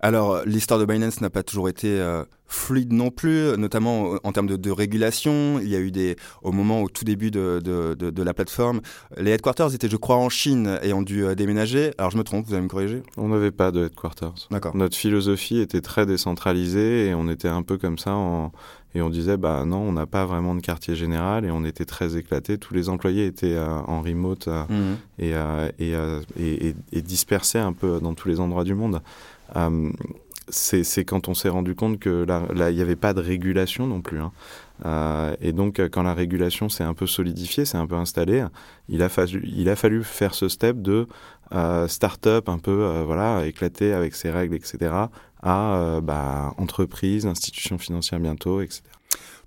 Alors, 0.00 0.42
l'histoire 0.44 0.80
de 0.80 0.84
Binance 0.84 1.20
n'a 1.20 1.30
pas 1.30 1.42
toujours 1.42 1.68
été 1.68 1.88
euh, 1.88 2.24
fluide 2.46 2.92
non 2.92 3.10
plus, 3.10 3.56
notamment 3.56 4.14
en 4.22 4.32
termes 4.32 4.46
de, 4.46 4.70
régulation. 4.70 5.58
Il 5.60 5.68
y 5.68 5.76
a 5.76 5.80
eu 5.80 5.90
des, 5.90 6.16
au 6.42 6.52
moment, 6.52 6.82
au 6.82 6.88
tout 6.88 7.04
début 7.04 7.30
de, 7.30 7.60
de, 7.60 8.22
la 8.22 8.34
plateforme, 8.34 8.80
les 9.16 9.32
headquarters 9.32 9.74
étaient, 9.74 9.88
je 9.88 9.96
crois, 9.96 10.16
en 10.16 10.28
Chine 10.28 10.78
et 10.82 10.92
ont 10.92 11.02
dû 11.02 11.24
euh, 11.24 11.34
déménager. 11.34 11.92
Alors, 11.98 12.10
je 12.10 12.18
me 12.18 12.24
trompe, 12.24 12.46
vous 12.46 12.54
allez 12.54 12.62
me 12.62 12.68
corriger? 12.68 13.02
On 13.16 13.28
n'avait 13.28 13.50
pas 13.50 13.70
de 13.70 13.86
headquarters. 13.86 14.34
D'accord. 14.50 14.76
Notre 14.76 14.96
philosophie 14.96 15.58
était 15.58 15.80
très 15.80 16.06
décentralisée 16.06 17.08
et 17.08 17.14
on 17.14 17.28
était 17.28 17.48
un 17.48 17.62
peu 17.62 17.78
comme 17.78 17.98
ça 17.98 18.12
en, 18.12 18.52
et 18.94 19.02
on 19.02 19.10
disait, 19.10 19.36
bah 19.36 19.64
non, 19.66 19.78
on 19.78 19.92
n'a 19.92 20.06
pas 20.06 20.24
vraiment 20.24 20.54
de 20.54 20.60
quartier 20.60 20.94
général 20.94 21.44
et 21.44 21.50
on 21.50 21.64
était 21.64 21.84
très 21.84 22.16
éclatés. 22.16 22.58
Tous 22.58 22.74
les 22.74 22.88
employés 22.88 23.26
étaient 23.26 23.54
euh, 23.54 23.78
en 23.86 24.00
remote 24.00 24.48
mhm. 24.48 24.96
et, 25.18 25.34
et, 25.78 26.74
et, 26.92 27.02
dispersés 27.02 27.58
un 27.58 27.72
peu 27.72 28.00
dans 28.00 28.14
tous 28.14 28.28
les 28.28 28.40
endroits 28.40 28.64
du 28.64 28.74
monde. 28.74 29.00
Euh, 29.54 29.90
c'est 30.48 31.04
quand 31.04 31.28
on 31.28 31.34
s'est 31.34 31.48
rendu 31.48 31.74
compte 31.74 31.98
que 31.98 32.24
là, 32.24 32.70
il 32.70 32.76
n'y 32.76 32.82
avait 32.82 32.96
pas 32.96 33.12
de 33.14 33.20
régulation 33.20 33.86
non 33.86 34.00
plus. 34.00 34.20
Hein. 34.20 34.32
Euh, 34.84 35.34
et 35.40 35.52
donc, 35.52 35.80
quand 35.90 36.02
la 36.02 36.14
régulation 36.14 36.68
s'est 36.68 36.84
un 36.84 36.94
peu 36.94 37.06
solidifiée, 37.06 37.64
s'est 37.64 37.78
un 37.78 37.86
peu 37.86 37.96
installée, 37.96 38.44
il 38.88 39.02
a, 39.02 39.08
fallu, 39.08 40.04
faire 40.04 40.34
ce 40.34 40.48
step 40.48 40.80
de 40.80 41.08
euh, 41.52 41.88
start-up 41.88 42.48
un 42.48 42.58
peu, 42.58 42.82
euh, 42.82 43.04
voilà, 43.04 43.46
éclaté 43.46 43.92
avec 43.92 44.14
ses 44.14 44.30
règles, 44.30 44.54
etc., 44.54 44.94
à 45.42 46.00
bah, 46.02 46.54
entreprise, 46.58 47.26
institution 47.26 47.78
financière 47.78 48.18
bientôt, 48.18 48.60
etc. 48.60 48.82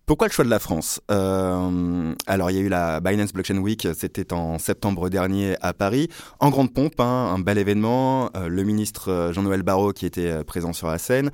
Pourquoi 0.09 0.27
le 0.27 0.33
choix 0.33 0.43
de 0.43 0.49
la 0.49 0.57
France? 0.57 1.01
Euh, 1.11 2.15
Alors, 2.25 2.49
il 2.49 2.57
y 2.57 2.59
a 2.59 2.63
eu 2.63 2.67
la 2.67 2.99
Binance 2.99 3.31
Blockchain 3.31 3.59
Week, 3.59 3.87
c'était 3.95 4.33
en 4.33 4.57
septembre 4.57 5.07
dernier 5.07 5.55
à 5.61 5.71
Paris, 5.71 6.09
en 6.39 6.49
grande 6.49 6.73
pompe, 6.73 6.99
hein, 6.99 7.31
un 7.31 7.37
bel 7.37 7.59
événement. 7.59 8.31
Euh, 8.35 8.47
le 8.47 8.63
ministre 8.63 9.11
euh, 9.11 9.33
Jean-Noël 9.33 9.61
Barrot 9.61 9.93
qui 9.93 10.07
était 10.07 10.43
présent 10.43 10.73
sur 10.73 10.87
la 10.87 10.97
scène. 10.97 11.29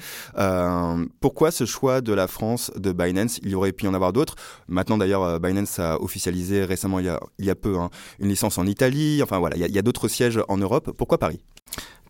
pourquoi 1.21 1.51
ce 1.51 1.63
choix 1.63 2.01
de 2.01 2.11
la 2.11 2.27
France 2.27 2.69
de 2.75 2.91
Binance? 2.91 3.39
Il 3.43 3.51
y 3.51 3.55
aurait 3.55 3.71
pu 3.71 3.85
y 3.85 3.87
en 3.87 3.93
avoir 3.93 4.11
d'autres. 4.11 4.35
Maintenant, 4.67 4.97
d'ailleurs, 4.97 5.39
Binance 5.39 5.79
a 5.79 6.01
officialisé 6.01 6.65
récemment, 6.65 6.99
il 6.99 7.05
y 7.39 7.49
a, 7.49 7.55
peu, 7.55 7.77
hein, 7.77 7.89
une 8.19 8.27
licence 8.27 8.57
en 8.57 8.65
Italie. 8.65 9.23
Enfin 9.23 9.39
voilà, 9.39 9.55
il 9.55 9.73
y 9.73 9.79
a, 9.79 9.81
d'autres 9.81 10.09
sièges 10.09 10.41
en 10.49 10.57
Europe. 10.57 10.91
Pourquoi 10.97 11.17
Paris? 11.17 11.39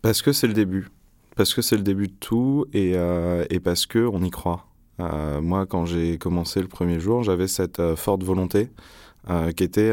Parce 0.02 0.20
que 0.20 0.32
c'est 0.32 0.48
le 0.48 0.54
début. 0.54 0.88
Parce 1.36 1.54
que 1.54 1.62
c'est 1.62 1.76
le 1.76 1.84
début 1.84 2.08
de 2.08 2.16
tout 2.18 2.66
et, 2.72 2.96
et 3.50 3.60
parce 3.60 3.86
que 3.86 4.00
on 4.00 4.20
y 4.24 4.30
croit. 4.30 4.66
Euh, 5.00 5.40
moi, 5.40 5.66
quand 5.66 5.84
j'ai 5.84 6.18
commencé 6.18 6.60
le 6.60 6.68
premier 6.68 7.00
jour, 7.00 7.22
j'avais 7.22 7.48
cette 7.48 7.80
euh, 7.80 7.96
forte 7.96 8.22
volonté 8.22 8.70
euh, 9.28 9.52
qui 9.52 9.64
était 9.64 9.90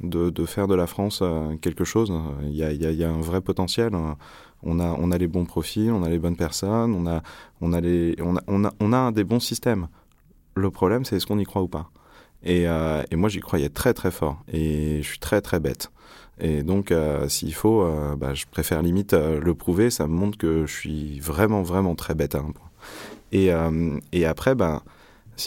de, 0.00 0.46
faire 0.46 0.68
de 0.68 0.74
la 0.74 0.86
France 0.86 1.22
quelque 1.60 1.84
chose. 1.84 2.12
Il 2.42 2.54
y, 2.54 3.04
a, 3.04 3.10
un 3.10 3.20
vrai 3.20 3.40
potentiel. 3.40 3.92
On 4.64 4.80
a, 4.80 4.96
on 4.98 5.10
a 5.10 5.18
les 5.18 5.28
bons 5.28 5.44
profils, 5.44 5.90
on 5.90 6.02
a 6.02 6.08
les 6.08 6.18
bonnes 6.18 6.36
personnes, 6.36 6.94
on 6.94 7.06
a, 7.06 7.22
on 7.60 7.72
a, 7.72 7.80
les, 7.80 8.16
on 8.20 8.36
a, 8.36 8.42
on 8.48 8.64
a, 8.64 8.72
on 8.80 9.10
des 9.12 9.24
bons 9.24 9.40
systèmes. 9.40 9.88
Le 10.54 10.70
problème, 10.70 11.04
c'est 11.04 11.16
est-ce 11.16 11.26
qu'on 11.26 11.38
y 11.38 11.44
croit 11.44 11.62
ou 11.62 11.68
pas? 11.68 11.90
Et, 12.44 12.64
et 12.64 13.16
moi, 13.16 13.28
j'y 13.28 13.40
croyais 13.40 13.68
très 13.68 13.94
très 13.94 14.10
fort. 14.10 14.42
Et 14.52 15.02
je 15.02 15.08
suis 15.08 15.20
très 15.20 15.40
très 15.40 15.60
bête. 15.60 15.92
Et 16.40 16.64
donc, 16.64 16.92
s'il 17.28 17.54
faut, 17.54 17.88
bah, 18.16 18.34
je 18.34 18.46
préfère 18.50 18.82
limite 18.82 19.12
le 19.12 19.54
prouver. 19.54 19.90
Ça 19.90 20.08
me 20.08 20.14
montre 20.14 20.36
que 20.36 20.66
je 20.66 20.72
suis 20.72 21.20
vraiment, 21.20 21.62
vraiment 21.62 21.94
très 21.94 22.14
bête 22.14 22.34
à 22.34 22.38
un 22.38 22.50
point. 22.50 22.71
Et, 23.32 23.52
euh, 23.52 23.98
et 24.12 24.26
après, 24.26 24.54
ben, 24.54 24.82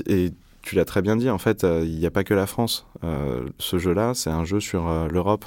et 0.07 0.31
tu 0.63 0.75
l'as 0.75 0.85
très 0.85 1.01
bien 1.01 1.15
dit, 1.15 1.29
en 1.29 1.37
fait, 1.37 1.63
euh, 1.63 1.83
il 1.85 1.97
n'y 1.97 2.05
a 2.05 2.11
pas 2.11 2.23
que 2.23 2.33
la 2.33 2.47
France. 2.47 2.87
Euh, 3.03 3.47
ce 3.59 3.77
jeu-là, 3.77 4.13
c'est 4.13 4.31
un 4.31 4.43
jeu 4.43 4.59
sur 4.59 5.07
l'Europe. 5.07 5.45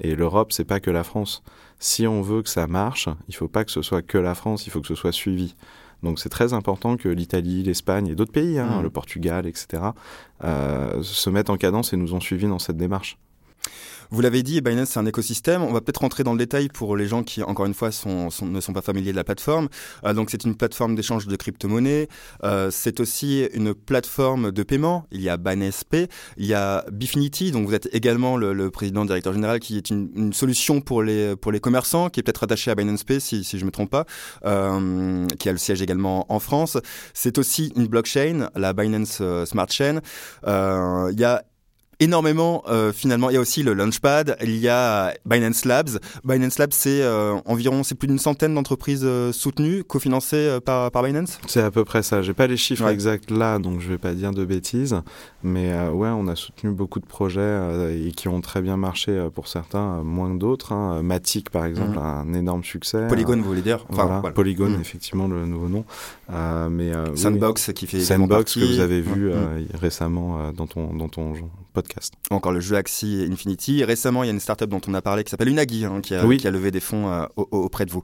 Et 0.00 0.14
l'Europe, 0.14 0.52
c'est 0.52 0.64
pas 0.64 0.80
que 0.80 0.90
la 0.90 1.04
France. 1.04 1.42
Si 1.78 2.06
on 2.06 2.22
veut 2.22 2.42
que 2.42 2.48
ça 2.48 2.66
marche, 2.66 3.08
il 3.28 3.34
faut 3.34 3.48
pas 3.48 3.64
que 3.64 3.70
ce 3.70 3.82
soit 3.82 4.00
que 4.00 4.16
la 4.16 4.34
France, 4.34 4.66
il 4.66 4.70
faut 4.70 4.80
que 4.80 4.86
ce 4.86 4.94
soit 4.94 5.12
suivi. 5.12 5.56
Donc 6.02 6.18
c'est 6.18 6.30
très 6.30 6.54
important 6.54 6.96
que 6.96 7.10
l'Italie, 7.10 7.62
l'Espagne 7.62 8.06
et 8.06 8.14
d'autres 8.14 8.32
pays, 8.32 8.58
hein, 8.58 8.78
mmh. 8.80 8.82
le 8.82 8.90
Portugal, 8.90 9.46
etc., 9.46 9.82
se 10.42 11.28
mettent 11.28 11.50
en 11.50 11.58
cadence 11.58 11.92
et 11.92 11.98
nous 11.98 12.14
ont 12.14 12.20
suivis 12.20 12.46
dans 12.46 12.58
cette 12.58 12.78
démarche. 12.78 13.18
Vous 14.12 14.22
l'avez 14.22 14.42
dit, 14.42 14.60
Binance, 14.60 14.90
c'est 14.90 14.98
un 14.98 15.06
écosystème. 15.06 15.62
On 15.62 15.72
va 15.72 15.80
peut-être 15.80 16.00
rentrer 16.00 16.24
dans 16.24 16.32
le 16.32 16.38
détail 16.38 16.66
pour 16.66 16.96
les 16.96 17.06
gens 17.06 17.22
qui, 17.22 17.44
encore 17.44 17.66
une 17.66 17.74
fois, 17.74 17.92
sont, 17.92 18.28
ne 18.42 18.60
sont 18.60 18.72
pas 18.72 18.82
familiers 18.82 19.12
de 19.12 19.16
la 19.16 19.22
plateforme. 19.22 19.68
Euh, 20.04 20.14
donc, 20.14 20.30
c'est 20.30 20.42
une 20.42 20.56
plateforme 20.56 20.96
d'échange 20.96 21.28
de 21.28 21.36
crypto-monnaies. 21.36 22.08
Euh, 22.42 22.72
c'est 22.72 22.98
aussi 22.98 23.46
une 23.54 23.72
plateforme 23.72 24.50
de 24.50 24.62
paiement. 24.64 25.06
Il 25.12 25.20
y 25.20 25.28
a 25.28 25.36
Binance 25.36 25.84
Pay. 25.84 26.08
Il 26.36 26.46
y 26.46 26.54
a 26.54 26.84
Bifinity, 26.90 27.52
donc 27.52 27.68
vous 27.68 27.74
êtes 27.74 27.88
également 27.92 28.36
le, 28.36 28.70
président 28.70 29.04
directeur 29.04 29.32
général, 29.32 29.60
qui 29.60 29.76
est 29.76 29.90
une, 29.90 30.32
solution 30.32 30.80
pour 30.80 31.04
les, 31.04 31.36
pour 31.36 31.52
les 31.52 31.60
commerçants, 31.60 32.10
qui 32.10 32.18
est 32.18 32.22
peut-être 32.24 32.42
attaché 32.42 32.72
à 32.72 32.74
Binance 32.74 33.04
Pay, 33.04 33.20
si, 33.20 33.44
si 33.44 33.58
je 33.58 33.62
ne 33.62 33.66
me 33.66 33.70
trompe 33.70 33.90
pas, 33.90 34.06
euh, 34.44 35.26
qui 35.38 35.48
a 35.48 35.52
le 35.52 35.58
siège 35.58 35.82
également 35.82 36.26
en 36.32 36.40
France. 36.40 36.78
C'est 37.14 37.38
aussi 37.38 37.72
une 37.76 37.86
blockchain, 37.86 38.50
la 38.56 38.72
Binance 38.72 39.22
Smart 39.44 39.70
Chain. 39.70 40.00
il 40.46 41.20
y 41.20 41.24
a 41.24 41.44
énormément 42.00 42.64
euh, 42.68 42.92
finalement. 42.92 43.30
Il 43.30 43.34
y 43.34 43.36
a 43.36 43.40
aussi 43.40 43.62
le 43.62 43.74
Launchpad, 43.74 44.36
il 44.42 44.56
y 44.56 44.68
a 44.68 45.14
Binance 45.26 45.64
Labs. 45.66 46.00
Binance 46.24 46.58
Labs, 46.58 46.72
c'est 46.72 47.02
euh, 47.02 47.36
environ, 47.44 47.82
c'est 47.82 47.94
plus 47.94 48.08
d'une 48.08 48.18
centaine 48.18 48.54
d'entreprises 48.54 49.04
euh, 49.04 49.32
soutenues, 49.32 49.84
cofinancées 49.84 50.58
par, 50.64 50.90
par 50.90 51.02
Binance. 51.02 51.38
C'est 51.46 51.62
à 51.62 51.70
peu 51.70 51.84
près 51.84 52.02
ça. 52.02 52.22
J'ai 52.22 52.32
pas 52.32 52.46
les 52.46 52.56
chiffres 52.56 52.88
exacts 52.88 53.30
là, 53.30 53.58
donc 53.58 53.80
je 53.80 53.88
vais 53.88 53.98
pas 53.98 54.14
dire 54.14 54.32
de 54.32 54.44
bêtises. 54.44 54.96
Mais 55.42 55.72
ouais, 55.88 56.08
on 56.08 56.26
a 56.26 56.36
soutenu 56.36 56.70
beaucoup 56.70 57.00
de 57.00 57.06
projets 57.06 57.58
et 57.94 58.12
qui 58.12 58.28
ont 58.28 58.40
très 58.40 58.62
bien 58.62 58.76
marché 58.76 59.28
pour 59.34 59.48
certains, 59.48 60.02
moins 60.02 60.32
que 60.32 60.38
d'autres. 60.38 60.72
Hein. 60.72 61.02
Matic, 61.02 61.50
par 61.50 61.66
exemple, 61.66 61.98
mhm. 61.98 61.98
un 61.98 62.34
énorme 62.34 62.64
succès. 62.64 63.06
Polygon, 63.08 63.36
vous 63.36 63.44
voulez 63.44 63.62
dire? 63.62 63.84
Voilà, 63.90 64.22
Polygon, 64.34 64.70
mhm. 64.70 64.80
effectivement, 64.80 65.28
le 65.28 65.44
nouveau 65.46 65.68
nom. 65.68 65.84
mais 66.70 66.92
Sandbox 67.14 67.72
qui 67.74 67.86
fait 67.86 68.00
Sandbox 68.00 68.54
que 68.54 68.64
vous 68.64 68.80
avez 68.80 69.02
vu 69.02 69.30
mhm. 69.30 69.66
récemment 69.74 70.52
dans 70.52 70.66
ton 70.66 70.94
dans 70.94 71.08
ton 71.08 71.34
podcast 71.70 72.14
encore 72.30 72.52
le 72.52 72.60
jeu 72.60 72.76
Axie 72.76 73.26
Infinity. 73.30 73.84
récemment, 73.84 74.22
il 74.22 74.26
y 74.26 74.30
a 74.30 74.32
une 74.32 74.40
startup 74.40 74.68
dont 74.68 74.80
on 74.86 74.94
a 74.94 75.02
parlé 75.02 75.24
qui 75.24 75.30
s'appelle 75.30 75.48
Unagi, 75.48 75.84
hein, 75.84 76.00
qui, 76.00 76.14
a, 76.14 76.26
qui, 76.36 76.46
a, 76.46 76.50
levé 76.50 76.70
des 76.70 76.80
fonds 76.80 77.10
euh, 77.10 77.24
auprès 77.36 77.86
de 77.86 77.90
vous. 77.90 78.02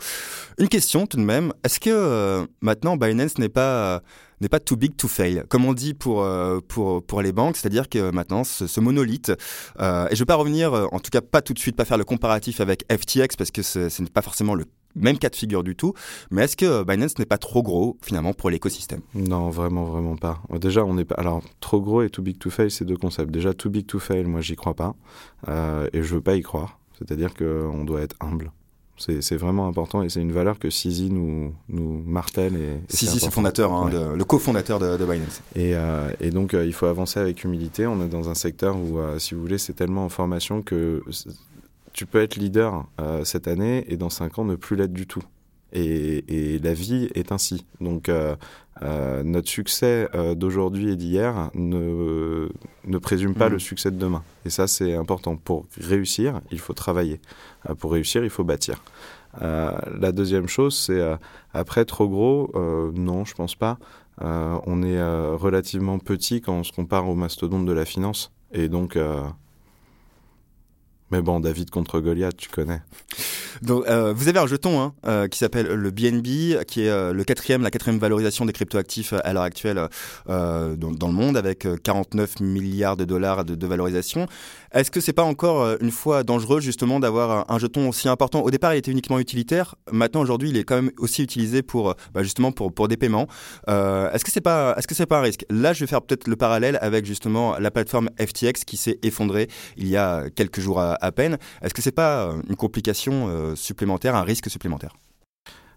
Une 0.59 0.69
question 0.69 1.07
tout 1.07 1.17
de 1.17 1.23
même, 1.23 1.53
est-ce 1.65 1.81
que 1.81 1.91
euh, 1.91 2.45
maintenant 2.61 2.97
Binance 2.97 3.39
n'est 3.39 3.49
pas 3.49 4.03
n'est 4.43 4.51
pas 4.51 4.61
too 4.61 4.77
big 4.77 4.95
to 4.97 5.09
fail, 5.09 5.45
comme 5.49 5.65
on 5.65 5.73
dit 5.73 5.95
pour 5.95 6.23
euh, 6.23 6.61
pour 6.69 7.03
pour 7.05 7.23
les 7.23 7.33
banques, 7.33 7.57
c'est-à-dire 7.57 7.89
que 7.89 8.11
maintenant 8.11 8.45
ce, 8.45 8.81
monolithe, 8.81 9.31
et 9.31 9.83
je 9.83 10.15
ne 10.15 10.19
vais 10.19 10.25
pas 10.27 10.35
revenir, 10.35 10.73
en 10.93 11.01
tout 11.01 11.11
cas 11.11 11.21
pas 11.23 11.41
tout 11.41 11.55
de 11.55 11.59
suite, 11.59 11.77
pas 11.77 11.85
faire 11.85 11.99
le 11.99 12.05
comparatif 12.05 12.61
avec 12.61 12.85
FTX 12.93 13.37
parce 13.39 13.51
que 13.51 13.63
ce 13.63 14.03
n'est 14.03 14.11
pas 14.11 14.23
forcément 14.23 14.55
le 14.55 14.65
même 14.97 15.19
cas 15.19 15.29
de 15.29 15.37
figure 15.37 15.63
du 15.63 15.77
tout. 15.77 15.95
Mais 16.31 16.43
est-ce 16.45 16.57
que 16.57 16.83
Binance 16.85 17.19
n'est 17.19 17.27
pas 17.27 17.39
trop 17.39 17.63
gros 17.63 17.99
finalement 18.03 18.33
pour 18.33 18.51
l'écosystème? 18.51 19.01
Non, 19.15 19.51
vraiment, 19.51 19.85
vraiment 19.85 20.17
pas. 20.17 20.43
Déjà, 20.61 20.85
on 20.85 20.95
n'est 20.95 21.05
pas. 21.05 21.15
Alors, 21.17 21.43
trop 21.61 21.81
gros 21.81 22.03
et 22.03 22.11
too 22.11 22.23
big 22.23 22.39
to 22.39 22.51
fail, 22.51 22.71
c'est 22.71 22.85
deux 22.85 22.97
concepts. 22.97 23.31
Déjà, 23.31 23.55
too 23.55 23.71
big 23.71 23.87
to 23.87 23.99
fail, 23.99 24.25
moi, 24.25 24.41
j'y 24.41 24.57
crois 24.57 24.75
pas, 24.75 24.95
euh, 25.49 25.89
et 25.93 26.03
je 26.03 26.15
veux 26.15 26.21
pas 26.21 26.35
y 26.35 26.43
croire. 26.43 26.79
C'est-à-dire 26.99 27.35
qu'on 27.35 27.85
doit 27.85 28.01
être 28.01 28.17
humble. 28.21 28.53
C'est 28.99 29.37
vraiment 29.37 29.69
important 29.69 30.03
et 30.03 30.09
c'est 30.09 30.23
une 30.23 30.33
valeur 30.33 30.59
que 30.59 30.71
Sisi 30.71 31.11
nous, 31.11 31.53
nous 31.69 32.03
martèle. 32.07 32.57
Et, 32.57 32.81
Sisi, 32.89 33.21
c'est 33.21 33.31
fondateur, 33.31 33.71
hein, 33.71 33.91
le 34.17 34.25
cofondateur 34.25 34.79
de, 34.79 34.97
de, 34.97 35.05
Binance. 35.05 35.43
Et, 35.55 35.77
euh, 35.77 36.11
et 36.19 36.31
donc, 36.31 36.55
euh, 36.55 36.65
il 36.65 36.73
faut 36.73 36.87
avancer 36.87 37.21
avec 37.21 37.45
humilité. 37.45 37.87
On 37.87 38.03
est 38.03 38.09
dans 38.09 38.31
un 38.31 38.35
secteur 38.35 38.75
où, 38.79 38.99
si 39.19 39.35
vous 39.35 39.43
voulez, 39.43 39.59
c'est 39.59 39.75
tellement 39.75 40.07
en 40.07 40.09
formation 40.09 40.63
que 40.63 41.03
tu 41.97 42.05
peux 42.05 42.21
être 42.21 42.37
leader 42.37 42.85
euh, 43.01 43.25
cette 43.25 43.49
année 43.49 43.85
et 43.89 43.97
dans 43.97 44.11
cinq 44.11 44.39
ans 44.39 44.45
ne 44.45 44.55
plus 44.55 44.77
l'être 44.77 44.93
du 44.93 45.07
tout. 45.07 45.23
Et, 45.73 46.61
la 46.63 46.75
vie 46.75 47.09
est 47.15 47.33
ainsi. 47.33 47.67
Donc 47.81 48.09
euh, 48.09 48.37
euh, 48.83 49.23
notre 49.23 49.49
succès 49.49 50.09
d'aujourd'hui 50.37 50.91
et 50.91 50.97
d'hier 50.97 51.51
ne, 51.55 52.49
ne 52.85 52.99
présume 52.99 53.35
pas 53.35 53.49
mm. 53.49 53.53
le 53.53 53.59
succès 53.59 53.91
de 53.91 53.97
demain. 53.99 54.23
Et 54.45 54.51
ça 54.51 54.67
c'est 54.67 54.95
important. 54.95 55.37
Pour 55.37 55.67
réussir, 55.79 56.41
il 56.51 56.59
faut 56.59 56.75
travailler. 56.75 57.21
pour 57.79 57.93
réussir, 57.93 58.23
il 58.25 58.31
faut 58.31 58.45
bâtir. 58.45 58.83
la 59.41 60.13
deuxième 60.13 60.49
chose, 60.49 60.77
c'est 60.79 61.03
après 61.53 61.87
trop 61.87 62.09
gros, 62.09 62.53
non, 62.95 63.25
je 63.25 63.35
pense 63.35 63.55
pas. 63.55 63.79
on 64.21 64.83
est 64.83 65.03
relativement 65.35 65.99
petit 65.99 66.43
quand 66.43 66.55
on 66.55 66.65
se 66.65 66.73
compare 66.73 67.09
aux 67.09 67.17
mastodontes 67.17 67.67
de 67.67 67.73
la 67.73 67.87
finance. 67.87 68.33
Et 68.53 68.69
donc, 68.69 68.99
mais 71.11 71.23
bon, 71.23 71.41
David 71.41 71.71
contre 71.71 72.01
Goliath, 72.01 72.37
tu 72.37 72.49
connais. 72.49 72.81
Donc, 73.63 73.85
vous 73.87 74.29
avez 74.29 74.39
un 74.39 74.47
jeton 74.47 74.93
hein, 75.05 75.29
qui 75.29 75.39
s'appelle 75.39 75.67
le 75.67 75.91
BNB, 75.91 76.65
qui 76.67 76.83
est 76.83 77.13
le 77.13 77.25
quatrième, 77.25 77.63
la 77.63 77.71
quatrième 77.71 77.99
valorisation 77.99 78.45
des 78.45 78.53
cryptoactifs 78.53 79.15
à 79.25 79.33
l'heure 79.33 79.45
actuelle 79.45 79.89
dans, 80.27 80.77
le 80.77 81.13
monde, 81.13 81.37
avec 81.37 81.67
49 81.83 82.41
milliards 82.41 82.97
de 82.97 83.05
dollars 83.05 83.45
de, 83.45 83.67
valorisation. 83.67 84.27
Est-ce 84.73 84.91
que 84.91 85.01
c'est 85.01 85.13
pas 85.13 85.23
encore 85.23 85.63
euh, 85.63 85.77
une 85.81 85.91
fois 85.91 86.23
dangereux 86.23 86.61
justement 86.61 87.01
d'avoir 87.01 87.51
un, 87.51 87.59
jeton 87.59 87.89
aussi 87.89 88.09
important? 88.09 88.43
Au 88.43 88.51
départ, 88.51 88.75
il 88.75 88.79
était 88.79 88.91
uniquement 88.91 89.19
utilitaire. 89.19 89.75
Maintenant, 89.91 90.21
aujourd'hui, 90.21 90.51
il 90.51 90.57
est 90.57 90.65
quand 90.65 90.77
même 90.77 90.91
aussi 90.99 91.23
utilisé 91.23 91.63
pour 91.63 91.91
euh, 91.91 91.95
bah, 92.13 92.23
justement 92.23 92.53
pour, 92.53 92.89
des 92.89 92.97
paiements. 92.97 93.27
Euh, 93.69 94.11
est-ce 94.13 94.25
que 94.25 94.31
c'est 94.31 94.41
pas 94.41 94.75
est-ce 94.77 94.87
que 94.87 94.95
c'est 94.95 95.07
pas 95.07 95.19
un 95.19 95.23
risque? 95.23 95.45
Là, 95.51 95.73
je 95.73 95.81
vais 95.81 95.87
faire 95.87 96.03
peut-être 96.03 96.29
le 96.29 96.37
parallèle 96.37 96.79
avec 96.83 97.07
justement 97.07 97.59
la 97.59 97.71
plateforme 97.71 98.11
FTX 98.21 98.65
qui 98.67 98.77
s'est 98.77 98.99
effondrée 99.03 99.49
il 99.77 99.89
y 99.89 99.97
a 99.97 100.29
quelques 100.31 100.61
jours 100.61 100.81
à, 100.81 100.96
peine. 101.13 101.39
Est-ce 101.63 101.75
que 101.75 101.83
c'est 101.83 101.93
pas 101.93 102.35
une 102.49 102.57
complication 102.57 103.55
supplémentaire, 103.57 104.15
un 104.15 104.23
risque 104.23 104.51
supplémentaire? 104.51 104.97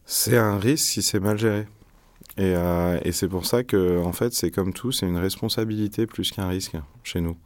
C'est 0.05 0.37
un 0.37 0.57
risque 0.57 0.85
si 0.85 1.01
c'est 1.01 1.19
mal 1.19 1.37
géré. 1.37 1.67
Et, 2.37 2.53
et 3.03 3.11
c'est 3.11 3.27
pour 3.27 3.45
ça 3.45 3.63
que, 3.63 4.01
en 4.01 4.13
fait, 4.13 4.33
c'est 4.33 4.51
comme 4.51 4.73
tout, 4.73 4.91
c'est 4.91 5.05
une 5.05 5.17
responsabilité 5.17 6.07
plus 6.07 6.31
qu'un 6.31 6.47
risque 6.47 6.77
chez 7.03 7.21
nous. 7.21 7.37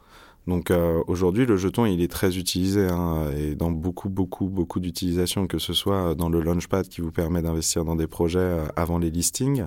Donc 0.46 0.70
euh, 0.70 1.02
aujourd'hui, 1.06 1.46
le 1.46 1.56
jeton, 1.56 1.86
il 1.86 2.02
est 2.02 2.10
très 2.10 2.36
utilisé 2.36 2.86
hein, 2.86 3.30
et 3.36 3.54
dans 3.54 3.70
beaucoup, 3.70 4.10
beaucoup, 4.10 4.48
beaucoup 4.48 4.78
d'utilisations, 4.78 5.46
que 5.46 5.58
ce 5.58 5.72
soit 5.72 6.14
dans 6.14 6.28
le 6.28 6.42
Launchpad 6.42 6.88
qui 6.88 7.00
vous 7.00 7.12
permet 7.12 7.40
d'investir 7.40 7.84
dans 7.84 7.96
des 7.96 8.06
projets 8.06 8.38
euh, 8.40 8.66
avant 8.76 8.98
les 8.98 9.10
listings, 9.10 9.64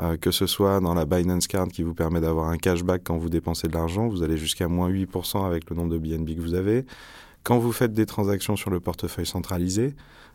euh, 0.00 0.16
que 0.16 0.30
ce 0.30 0.46
soit 0.46 0.80
dans 0.80 0.94
la 0.94 1.06
Binance 1.06 1.48
Card 1.48 1.68
qui 1.68 1.82
vous 1.82 1.94
permet 1.94 2.20
d'avoir 2.20 2.48
un 2.50 2.56
cashback 2.56 3.02
quand 3.04 3.16
vous 3.16 3.30
dépensez 3.30 3.66
de 3.66 3.74
l'argent, 3.74 4.06
vous 4.08 4.22
allez 4.22 4.36
jusqu'à 4.36 4.68
moins 4.68 4.88
8% 4.88 5.44
avec 5.44 5.68
le 5.68 5.74
nombre 5.74 5.90
de 5.90 5.98
BNB 5.98 6.36
que 6.36 6.40
vous 6.40 6.54
avez. 6.54 6.86
Quand 7.42 7.58
vous 7.58 7.72
faites 7.72 7.92
des 7.92 8.06
transactions 8.06 8.56
sur 8.56 8.70
le 8.70 8.80
portefeuille 8.80 9.26
centralisé, 9.26 9.94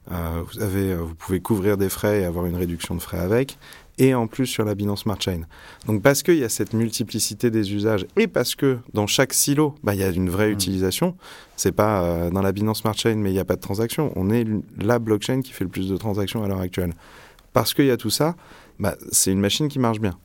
vous, 0.10 0.62
avez, 0.62 0.96
vous 0.96 1.16
pouvez 1.16 1.42
couvrir 1.42 1.76
des 1.76 1.90
frais 1.90 2.22
et 2.22 2.26
avoir 2.26 2.46
une 2.46 2.56
réduction 2.56 2.96
de 2.96 3.02
frais 3.02 3.20
avec 3.20 3.58
et 3.98 4.14
en 4.14 4.28
plus 4.28 4.46
sur 4.46 4.64
la 4.64 4.76
Binance 4.76 5.02
Smart 5.02 5.20
Chain. 5.20 5.42
Donc 5.86 6.02
parce 6.02 6.24
qu'il 6.24 6.38
y 6.38 6.44
a 6.44 6.50
cette 6.50 6.74
multiplicité 6.74 7.50
des 7.50 7.74
usages 7.74 8.06
et 8.16 8.28
parce 8.28 8.56
que 8.56 8.80
dans 8.94 9.08
chaque 9.08 9.34
silo, 9.34 9.76
bah, 9.84 9.96
il 9.96 10.00
y 10.00 10.04
a 10.04 10.10
une 10.10 10.30
vraie 10.30 10.50
mmh. 10.50 10.54
utilisation, 10.54 11.18
c'est 11.56 11.72
pas 11.72 12.04
euh, 12.04 12.30
dans 12.30 12.42
la 12.42 12.52
Binance 12.52 12.82
Smart 12.82 12.96
Chain 12.96 13.16
mais 13.16 13.32
il 13.32 13.34
n'y 13.34 13.40
a 13.40 13.46
pas 13.46 13.56
de 13.56 13.62
transaction, 13.62 14.12
on 14.16 14.30
est 14.30 14.46
la 14.78 15.00
blockchain 15.00 15.42
qui 15.42 15.52
fait 15.52 15.64
le 15.64 15.70
plus 15.70 15.90
de 15.90 15.98
transactions 15.98 16.44
à 16.44 16.48
l'heure 16.48 16.62
actuelle. 16.62 16.94
Parce 17.54 17.74
qu'il 17.74 17.86
y 17.86 17.92
a 17.92 17.98
tout 17.98 18.12
ça, 18.12 18.36
bah, 18.80 18.96
c'est 19.12 19.32
une 19.32 19.40
machine 19.40 19.68
qui 19.68 19.80
marche 19.80 20.00
bien. 20.00 20.18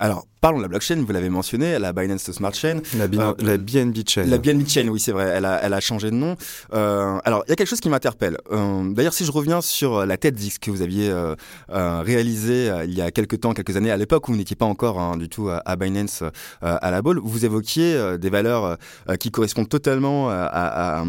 Alors, 0.00 0.26
parlons 0.40 0.58
de 0.58 0.62
la 0.62 0.68
blockchain, 0.68 1.02
vous 1.04 1.12
l'avez 1.12 1.28
mentionné, 1.28 1.78
la 1.78 1.92
Binance 1.92 2.30
Smart 2.30 2.54
Chain. 2.54 2.80
La, 2.96 3.04
euh, 3.04 3.34
la 3.38 3.56
BNB 3.56 3.98
Chain. 4.06 4.24
La 4.26 4.38
BNB 4.38 4.66
Chain, 4.68 4.88
oui, 4.88 5.00
c'est 5.00 5.12
vrai, 5.12 5.24
elle 5.24 5.44
a, 5.44 5.60
elle 5.62 5.74
a 5.74 5.80
changé 5.80 6.10
de 6.10 6.14
nom. 6.14 6.36
Euh, 6.72 7.18
alors, 7.24 7.42
il 7.46 7.50
y 7.50 7.52
a 7.52 7.56
quelque 7.56 7.68
chose 7.68 7.80
qui 7.80 7.88
m'interpelle. 7.88 8.38
Euh, 8.52 8.92
D'ailleurs, 8.92 9.12
si 9.12 9.24
je 9.24 9.32
reviens 9.32 9.60
sur 9.60 10.06
la 10.06 10.16
tête 10.16 10.34
disque 10.34 10.62
que 10.62 10.70
vous 10.70 10.82
aviez 10.82 11.10
euh, 11.10 11.34
euh 11.70 12.00
réalisée 12.00 12.70
il 12.84 12.94
y 12.94 13.00
a 13.00 13.10
quelques 13.10 13.40
temps, 13.40 13.52
quelques 13.52 13.76
années, 13.76 13.90
à 13.90 13.96
l'époque 13.96 14.28
où 14.28 14.32
vous 14.32 14.38
n'étiez 14.38 14.56
pas 14.56 14.66
encore 14.66 15.00
hein, 15.00 15.16
du 15.16 15.28
tout 15.28 15.48
à, 15.50 15.76
Binance 15.76 16.22
à 16.62 16.90
la 16.90 17.02
Ball, 17.02 17.18
vous 17.22 17.44
évoquiez 17.44 18.18
des 18.18 18.30
valeurs 18.30 18.76
qui 19.18 19.30
correspondent 19.30 19.68
totalement 19.68 20.30
à, 20.30 21.02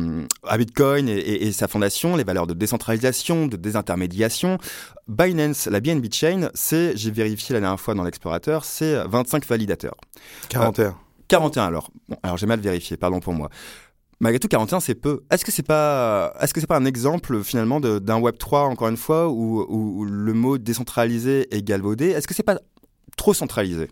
à, 0.48 0.58
Bitcoin 0.58 1.08
et, 1.10 1.48
et, 1.48 1.52
sa 1.52 1.68
fondation, 1.68 2.16
les 2.16 2.24
valeurs 2.24 2.48
de 2.48 2.54
décentralisation, 2.54 3.48
de 3.48 3.58
désintermédiation. 3.58 4.58
Binance, 5.10 5.66
la 5.66 5.80
BNB 5.80 6.06
Chain, 6.14 6.50
c'est, 6.54 6.96
j'ai 6.96 7.10
vérifié 7.10 7.54
la 7.54 7.62
dernière 7.62 7.80
fois 7.80 7.96
dans 7.96 8.04
l'explorateur, 8.04 8.64
c'est 8.64 8.96
25 9.08 9.44
validateurs. 9.48 9.96
41. 10.50 10.96
41 11.28 11.64
euh, 11.64 11.68
alors. 11.68 11.90
Bon, 12.08 12.16
alors 12.22 12.38
j'ai 12.38 12.46
mal 12.46 12.60
vérifié, 12.60 12.96
pardon 12.96 13.20
pour 13.20 13.34
moi. 13.34 13.50
Malgré 14.20 14.40
tout, 14.40 14.48
41, 14.48 14.80
c'est 14.82 14.94
peu. 14.94 15.24
Est-ce 15.32 15.44
que 15.44 15.52
c'est 15.52 15.64
pas, 15.64 16.36
est-ce 16.40 16.54
que 16.54 16.62
c'est 16.62 16.68
pas 16.68 16.78
un 16.78 16.86
exemple 16.86 17.42
finalement 17.44 17.80
d'un 17.80 18.20
Web 18.20 18.38
3 18.38 18.66
encore 18.66 18.90
une 18.90 18.98
fois 18.98 19.30
où, 19.30 20.06
le 20.06 20.34
mot 20.34 20.60
décentralisé 20.60 21.48
est 21.56 21.64
galvaudé? 21.64 22.10
Est-ce 22.10 22.28
que 22.28 22.36
c'est 22.36 22.44
pas 22.44 22.60
trop 23.18 23.34
centralisé? 23.34 23.90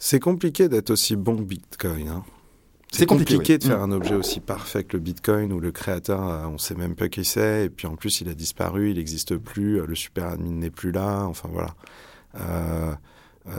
C'est 0.00 0.18
compliqué 0.18 0.68
d'être 0.68 0.90
aussi 0.90 1.14
bon 1.14 1.36
que 1.36 1.42
Bitcoin. 1.42 2.08
Hein. 2.08 2.24
C'est 2.90 3.06
compliqué, 3.06 3.58
de 3.58 3.64
faire 3.64 3.78
mm. 3.78 3.90
un 3.90 3.92
objet 3.92 4.14
aussi 4.14 4.40
parfait 4.40 4.82
que 4.82 4.96
le 4.96 5.02
Bitcoin 5.02 5.52
où 5.52 5.60
le 5.60 5.72
créateur, 5.72 6.26
euh, 6.26 6.46
on 6.46 6.58
sait 6.58 6.74
même 6.74 6.94
pas 6.94 7.08
qui 7.08 7.24
c'est, 7.24 7.66
et 7.66 7.70
puis 7.70 7.86
en 7.86 7.96
plus 7.96 8.20
il 8.20 8.28
a 8.28 8.34
disparu, 8.34 8.90
il 8.90 8.96
n'existe 8.96 9.36
plus, 9.36 9.80
euh, 9.80 9.86
le 9.86 9.94
super 9.94 10.28
admin 10.28 10.52
n'est 10.52 10.70
plus 10.70 10.90
là, 10.90 11.24
enfin 11.24 11.48
voilà. 11.52 11.74
Euh, 12.40 12.94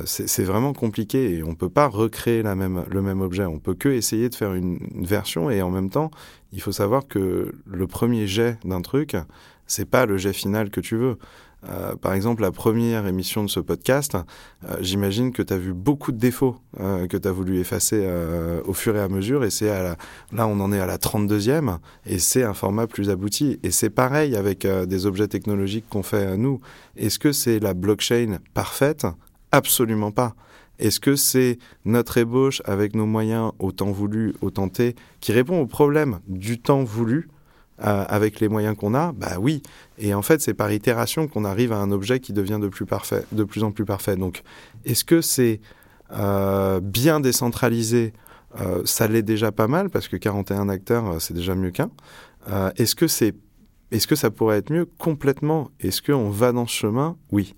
c'est 0.05 0.43
vraiment 0.43 0.73
compliqué 0.73 1.33
et 1.33 1.43
on 1.43 1.55
peut 1.55 1.69
pas 1.69 1.87
recréer 1.87 2.43
la 2.43 2.53
même, 2.53 2.85
le 2.91 3.01
même 3.01 3.21
objet. 3.21 3.45
On 3.45 3.57
peut 3.57 3.73
que 3.73 3.89
essayer 3.89 4.29
de 4.29 4.35
faire 4.35 4.53
une, 4.53 4.77
version 5.03 5.49
et 5.49 5.63
en 5.63 5.71
même 5.71 5.89
temps, 5.89 6.11
il 6.51 6.61
faut 6.61 6.71
savoir 6.71 7.07
que 7.07 7.55
le 7.65 7.87
premier 7.87 8.27
jet 8.27 8.59
d'un 8.63 8.81
truc, 8.81 9.15
c'est 9.65 9.89
pas 9.89 10.05
le 10.05 10.17
jet 10.17 10.33
final 10.33 10.69
que 10.69 10.79
tu 10.79 10.95
veux. 10.95 11.17
Euh, 11.67 11.95
par 11.95 12.13
exemple, 12.13 12.41
la 12.41 12.51
première 12.51 13.05
émission 13.07 13.43
de 13.43 13.49
ce 13.49 13.59
podcast, 13.59 14.15
euh, 14.63 14.77
j'imagine 14.79 15.31
que 15.31 15.41
tu 15.41 15.53
as 15.53 15.57
vu 15.57 15.73
beaucoup 15.73 16.11
de 16.11 16.17
défauts 16.17 16.57
que 16.77 17.17
tu 17.17 17.27
as 17.27 17.31
voulu 17.31 17.59
effacer 17.59 18.07
au 18.65 18.73
fur 18.73 18.95
et 18.95 19.01
à 19.01 19.09
mesure. 19.09 19.43
Et 19.43 19.49
c'est 19.49 19.67
là, 19.67 20.47
on 20.47 20.59
en 20.59 20.71
est 20.71 20.79
à 20.79 20.85
la 20.85 20.97
32e 20.97 21.77
et 22.05 22.19
c'est 22.19 22.43
un 22.43 22.53
format 22.53 22.87
plus 22.87 23.09
abouti. 23.09 23.59
Et 23.63 23.71
c'est 23.71 23.89
pareil 23.89 24.35
avec 24.35 24.65
des 24.65 25.05
objets 25.05 25.27
technologiques 25.27 25.85
qu'on 25.89 26.03
fait 26.03 26.37
nous. 26.37 26.61
Est-ce 26.95 27.19
que 27.19 27.31
c'est 27.31 27.59
la 27.59 27.73
blockchain 27.73 28.37
parfaite? 28.53 29.07
Absolument 29.51 30.11
pas. 30.11 30.35
Est-ce 30.79 31.01
que 31.01 31.15
c'est 31.15 31.59
notre 31.83 32.17
ébauche 32.17 32.61
avec 32.65 32.95
nos 32.95 33.05
moyens 33.05 33.51
au 33.59 33.73
temps 33.73 33.91
voulu, 33.91 34.33
au 34.41 34.49
temps 34.49 34.69
T, 34.69 34.95
qui 35.19 35.33
répond 35.33 35.59
au 35.59 35.67
problème 35.67 36.19
du 36.27 36.59
temps 36.59 36.83
voulu? 36.83 37.27
Euh, 37.83 38.05
avec 38.07 38.39
les 38.39 38.49
moyens 38.49 38.75
qu'on 38.75 38.93
a 38.93 39.11
Bah 39.13 39.37
oui. 39.39 39.61
Et 39.97 40.13
en 40.13 40.21
fait, 40.21 40.41
c'est 40.41 40.53
par 40.53 40.71
itération 40.71 41.27
qu'on 41.27 41.45
arrive 41.45 41.71
à 41.71 41.77
un 41.77 41.91
objet 41.91 42.19
qui 42.19 42.33
devient 42.33 42.59
de 42.61 42.67
plus, 42.67 43.63
en 43.63 43.71
plus 43.71 43.85
parfait. 43.85 44.15
Donc, 44.15 44.43
est-ce 44.85 45.03
que 45.03 45.21
c'est 45.21 45.61
euh, 46.11 46.79
bien 46.81 47.19
décentralisé? 47.19 48.13
Euh, 48.59 48.81
Ça 48.85 49.07
l'est 49.07 49.21
déjà 49.21 49.51
pas 49.51 49.67
mal, 49.67 49.89
parce 49.89 50.07
que 50.07 50.17
41 50.17 50.69
acteurs, 50.69 51.21
c'est 51.21 51.33
déjà 51.33 51.55
mieux 51.55 51.71
qu'un. 51.71 51.91
est-ce 52.75 52.95
que 52.95 53.07
c'est 53.07 53.35
est-ce 53.91 54.05
que 54.05 54.15
ça 54.15 54.29
pourrait 54.29 54.57
être 54.57 54.71
mieux? 54.71 54.85
Complètement. 54.85 55.71
Est-ce 55.79 56.01
qu'on 56.03 56.29
va 56.29 56.51
dans 56.51 56.67
ce 56.67 56.75
chemin? 56.75 57.17
Oui. 57.31 57.55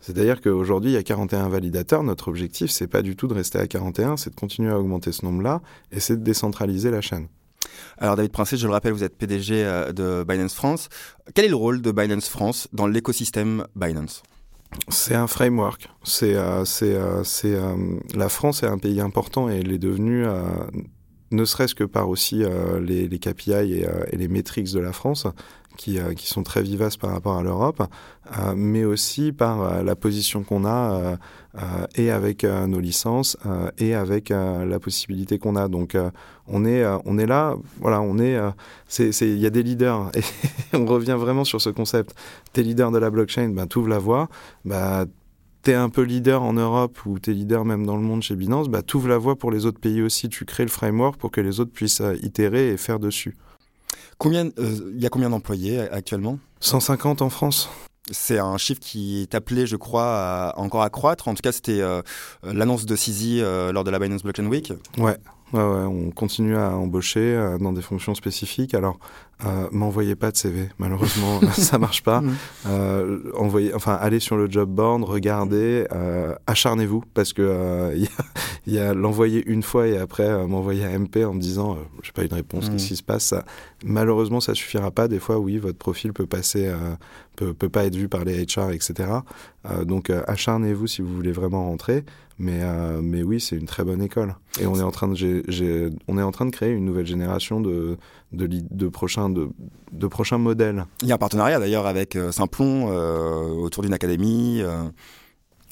C'est-à-dire 0.00 0.40
qu'aujourd'hui, 0.40 0.90
il 0.92 0.94
y 0.94 0.98
a 0.98 1.02
41 1.02 1.48
validateurs. 1.48 2.02
Notre 2.02 2.28
objectif, 2.28 2.70
c'est 2.70 2.86
pas 2.86 3.02
du 3.02 3.16
tout 3.16 3.26
de 3.26 3.34
rester 3.34 3.58
à 3.58 3.66
41, 3.66 4.16
c'est 4.16 4.30
de 4.30 4.34
continuer 4.34 4.70
à 4.70 4.78
augmenter 4.78 5.12
ce 5.12 5.24
nombre-là 5.26 5.60
et 5.92 6.00
c'est 6.00 6.16
de 6.16 6.22
décentraliser 6.22 6.90
la 6.90 7.00
chaîne. 7.00 7.28
Alors 7.98 8.16
David 8.16 8.32
Princet, 8.32 8.56
je 8.56 8.66
le 8.66 8.72
rappelle, 8.72 8.92
vous 8.92 9.04
êtes 9.04 9.16
PDG 9.16 9.64
euh, 9.64 9.92
de 9.92 10.24
Binance 10.26 10.54
France. 10.54 10.88
Quel 11.34 11.44
est 11.44 11.48
le 11.48 11.56
rôle 11.56 11.82
de 11.82 11.92
Binance 11.92 12.28
France 12.28 12.68
dans 12.72 12.86
l'écosystème 12.86 13.66
Binance? 13.76 14.22
C'est 14.88 15.14
un 15.14 15.28
framework. 15.28 15.88
C'est, 16.02 16.34
euh, 16.34 16.64
euh, 16.82 17.24
c'est 17.24 17.56
la 18.14 18.28
France 18.28 18.62
est 18.62 18.66
un 18.66 18.78
pays 18.78 19.00
important 19.00 19.48
et 19.48 19.60
elle 19.60 19.72
est 19.72 19.78
devenue, 19.78 20.26
ne 21.30 21.44
serait-ce 21.44 21.74
que 21.74 21.84
par 21.84 22.08
aussi 22.08 22.42
les, 22.80 23.06
les, 23.06 23.18
KPI 23.18 23.52
et, 23.52 23.86
et, 24.10 24.16
les 24.16 24.28
métriques 24.28 24.72
de 24.72 24.80
la 24.80 24.92
France, 24.92 25.26
qui, 25.76 25.98
euh, 25.98 26.14
qui, 26.14 26.26
sont 26.28 26.42
très 26.42 26.62
vivaces 26.62 26.96
par 26.96 27.10
rapport 27.10 27.36
à 27.36 27.42
l'Europe, 27.42 27.82
euh, 28.38 28.54
mais 28.56 28.84
aussi 28.84 29.32
par 29.32 29.62
euh, 29.62 29.82
la 29.82 29.96
position 29.96 30.42
qu'on 30.42 30.64
a 30.64 31.16
et 31.94 32.10
avec 32.10 32.42
nos 32.42 32.80
licences 32.80 33.36
et 33.78 33.94
avec 33.94 34.30
la 34.30 34.78
possibilité 34.80 35.38
qu'on 35.38 35.54
a. 35.54 35.68
Donc 35.68 35.96
on 36.48 36.64
est 36.64 36.84
on 37.04 37.16
est 37.16 37.26
là, 37.26 37.54
voilà, 37.80 38.00
on 38.00 38.18
est 38.18 38.36
il 38.98 39.38
y 39.38 39.46
a 39.46 39.50
des 39.50 39.62
leaders 39.62 40.10
et 40.16 40.76
on 40.76 40.84
revient 40.84 41.16
vraiment 41.16 41.44
sur 41.44 41.60
ce 41.60 41.70
concept. 41.70 42.16
T'es 42.52 42.62
leader 42.62 42.90
de 42.90 42.98
la 42.98 43.08
blockchain, 43.10 43.50
ben 43.50 43.68
ouvres 43.76 43.88
la 43.88 43.98
voie, 44.00 44.28
bah 44.64 45.04
t'es 45.62 45.74
un 45.74 45.90
peu 45.90 46.02
leader 46.02 46.42
en 46.42 46.54
Europe 46.54 46.98
ou 47.06 47.20
t'es 47.20 47.32
leader 47.32 47.64
même 47.64 47.86
dans 47.86 47.96
le 47.96 48.02
monde 48.02 48.22
chez 48.22 48.34
Binance, 48.34 48.68
bah 48.68 48.82
ouvres 48.92 49.08
la 49.08 49.18
voie 49.18 49.36
pour 49.36 49.52
les 49.52 49.64
autres 49.64 49.80
pays 49.80 50.02
aussi. 50.02 50.28
Tu 50.28 50.44
crées 50.44 50.64
le 50.64 50.70
framework 50.70 51.18
pour 51.18 51.30
que 51.30 51.40
les 51.40 51.60
autres 51.60 51.72
puissent 51.72 52.02
itérer 52.22 52.70
et 52.70 52.76
faire 52.76 52.98
dessus. 52.98 53.36
Combien, 54.18 54.46
euh, 54.58 54.92
il 54.94 55.02
y 55.02 55.06
a 55.06 55.08
combien 55.08 55.30
d'employés 55.30 55.80
actuellement? 55.80 56.38
150 56.60 57.22
en 57.22 57.30
France. 57.30 57.68
C'est 58.10 58.38
un 58.38 58.58
chiffre 58.58 58.80
qui 58.80 59.22
est 59.22 59.34
appelé, 59.34 59.66
je 59.66 59.76
crois, 59.76 60.50
à, 60.50 60.58
encore 60.58 60.82
à 60.82 60.90
croître. 60.90 61.28
En 61.28 61.34
tout 61.34 61.42
cas, 61.42 61.52
c'était 61.52 61.80
euh, 61.80 62.02
l'annonce 62.42 62.84
de 62.84 62.96
Sisi 62.96 63.40
euh, 63.40 63.72
lors 63.72 63.82
de 63.82 63.90
la 63.90 63.98
Binance 63.98 64.22
Blockchain 64.22 64.46
Week. 64.46 64.72
Ouais, 64.98 65.16
ouais, 65.54 65.62
ouais, 65.62 65.84
on 65.84 66.10
continue 66.10 66.56
à 66.56 66.76
embaucher 66.76 67.56
dans 67.60 67.72
des 67.72 67.82
fonctions 67.82 68.14
spécifiques. 68.14 68.74
Alors, 68.74 68.98
euh, 69.44 69.68
m'envoyez 69.72 70.14
pas 70.14 70.30
de 70.30 70.36
CV, 70.36 70.68
malheureusement, 70.78 71.40
ça 71.52 71.78
marche 71.78 72.02
pas. 72.02 72.20
Mm. 72.20 72.36
Euh, 72.66 73.18
envoyez, 73.36 73.74
enfin, 73.74 73.94
allez 74.00 74.20
sur 74.20 74.36
le 74.36 74.50
job 74.50 74.70
board, 74.70 75.02
regardez, 75.02 75.86
euh, 75.92 76.34
acharnez-vous 76.46 77.02
parce 77.14 77.32
que 77.32 77.42
euh, 77.42 77.96
il 78.66 78.72
y 78.72 78.78
a, 78.78 78.94
l'envoyer 78.94 79.42
une 79.46 79.62
fois 79.62 79.88
et 79.88 79.98
après 79.98 80.46
m'envoyer 80.46 80.84
à 80.84 80.98
MP 80.98 81.24
en 81.24 81.34
me 81.34 81.40
disant 81.40 81.76
j'ai 82.02 82.12
pas 82.12 82.24
eu 82.24 82.28
de 82.28 82.34
réponse, 82.34 82.70
qu'est-ce 82.70 82.84
mm. 82.84 82.88
qui 82.88 82.96
se 82.96 83.02
passe? 83.02 83.24
Ça, 83.24 83.44
Malheureusement, 83.84 84.40
ça 84.40 84.54
suffira 84.54 84.90
pas. 84.90 85.08
Des 85.08 85.18
fois, 85.18 85.38
oui, 85.38 85.58
votre 85.58 85.78
profil 85.78 86.12
peut 86.12 86.26
passer, 86.26 86.72
peut, 87.36 87.52
peut 87.52 87.68
pas 87.68 87.84
être 87.84 87.96
vu 87.96 88.08
par 88.08 88.24
les 88.24 88.46
HR, 88.46 88.70
etc. 88.70 89.10
donc, 89.84 90.10
acharnez-vous 90.10 90.86
si 90.86 91.02
vous 91.02 91.14
voulez 91.14 91.32
vraiment 91.32 91.66
rentrer. 91.66 92.04
Mais, 92.38 92.62
mais 93.00 93.22
oui, 93.22 93.40
c'est 93.40 93.56
une 93.56 93.66
très 93.66 93.84
bonne 93.84 94.02
école. 94.02 94.34
Et 94.60 94.66
on 94.66 94.74
est 94.74 94.82
en 94.82 94.90
train 94.90 95.06
de, 95.06 95.92
on 96.08 96.18
est 96.18 96.22
en 96.22 96.32
train 96.32 96.46
de 96.46 96.50
créer 96.50 96.72
une 96.72 96.84
nouvelle 96.84 97.06
génération 97.06 97.60
de, 97.60 97.96
de, 98.32 98.48
de 98.48 98.88
prochains 98.88 99.30
de, 99.30 99.50
de, 99.92 100.06
prochains 100.08 100.38
modèles. 100.38 100.84
Il 101.02 101.08
y 101.08 101.12
a 101.12 101.14
un 101.14 101.18
partenariat 101.18 101.60
d'ailleurs 101.60 101.86
avec 101.86 102.18
Simplon 102.32 102.88
autour 103.62 103.84
d'une 103.84 103.94
académie. 103.94 104.62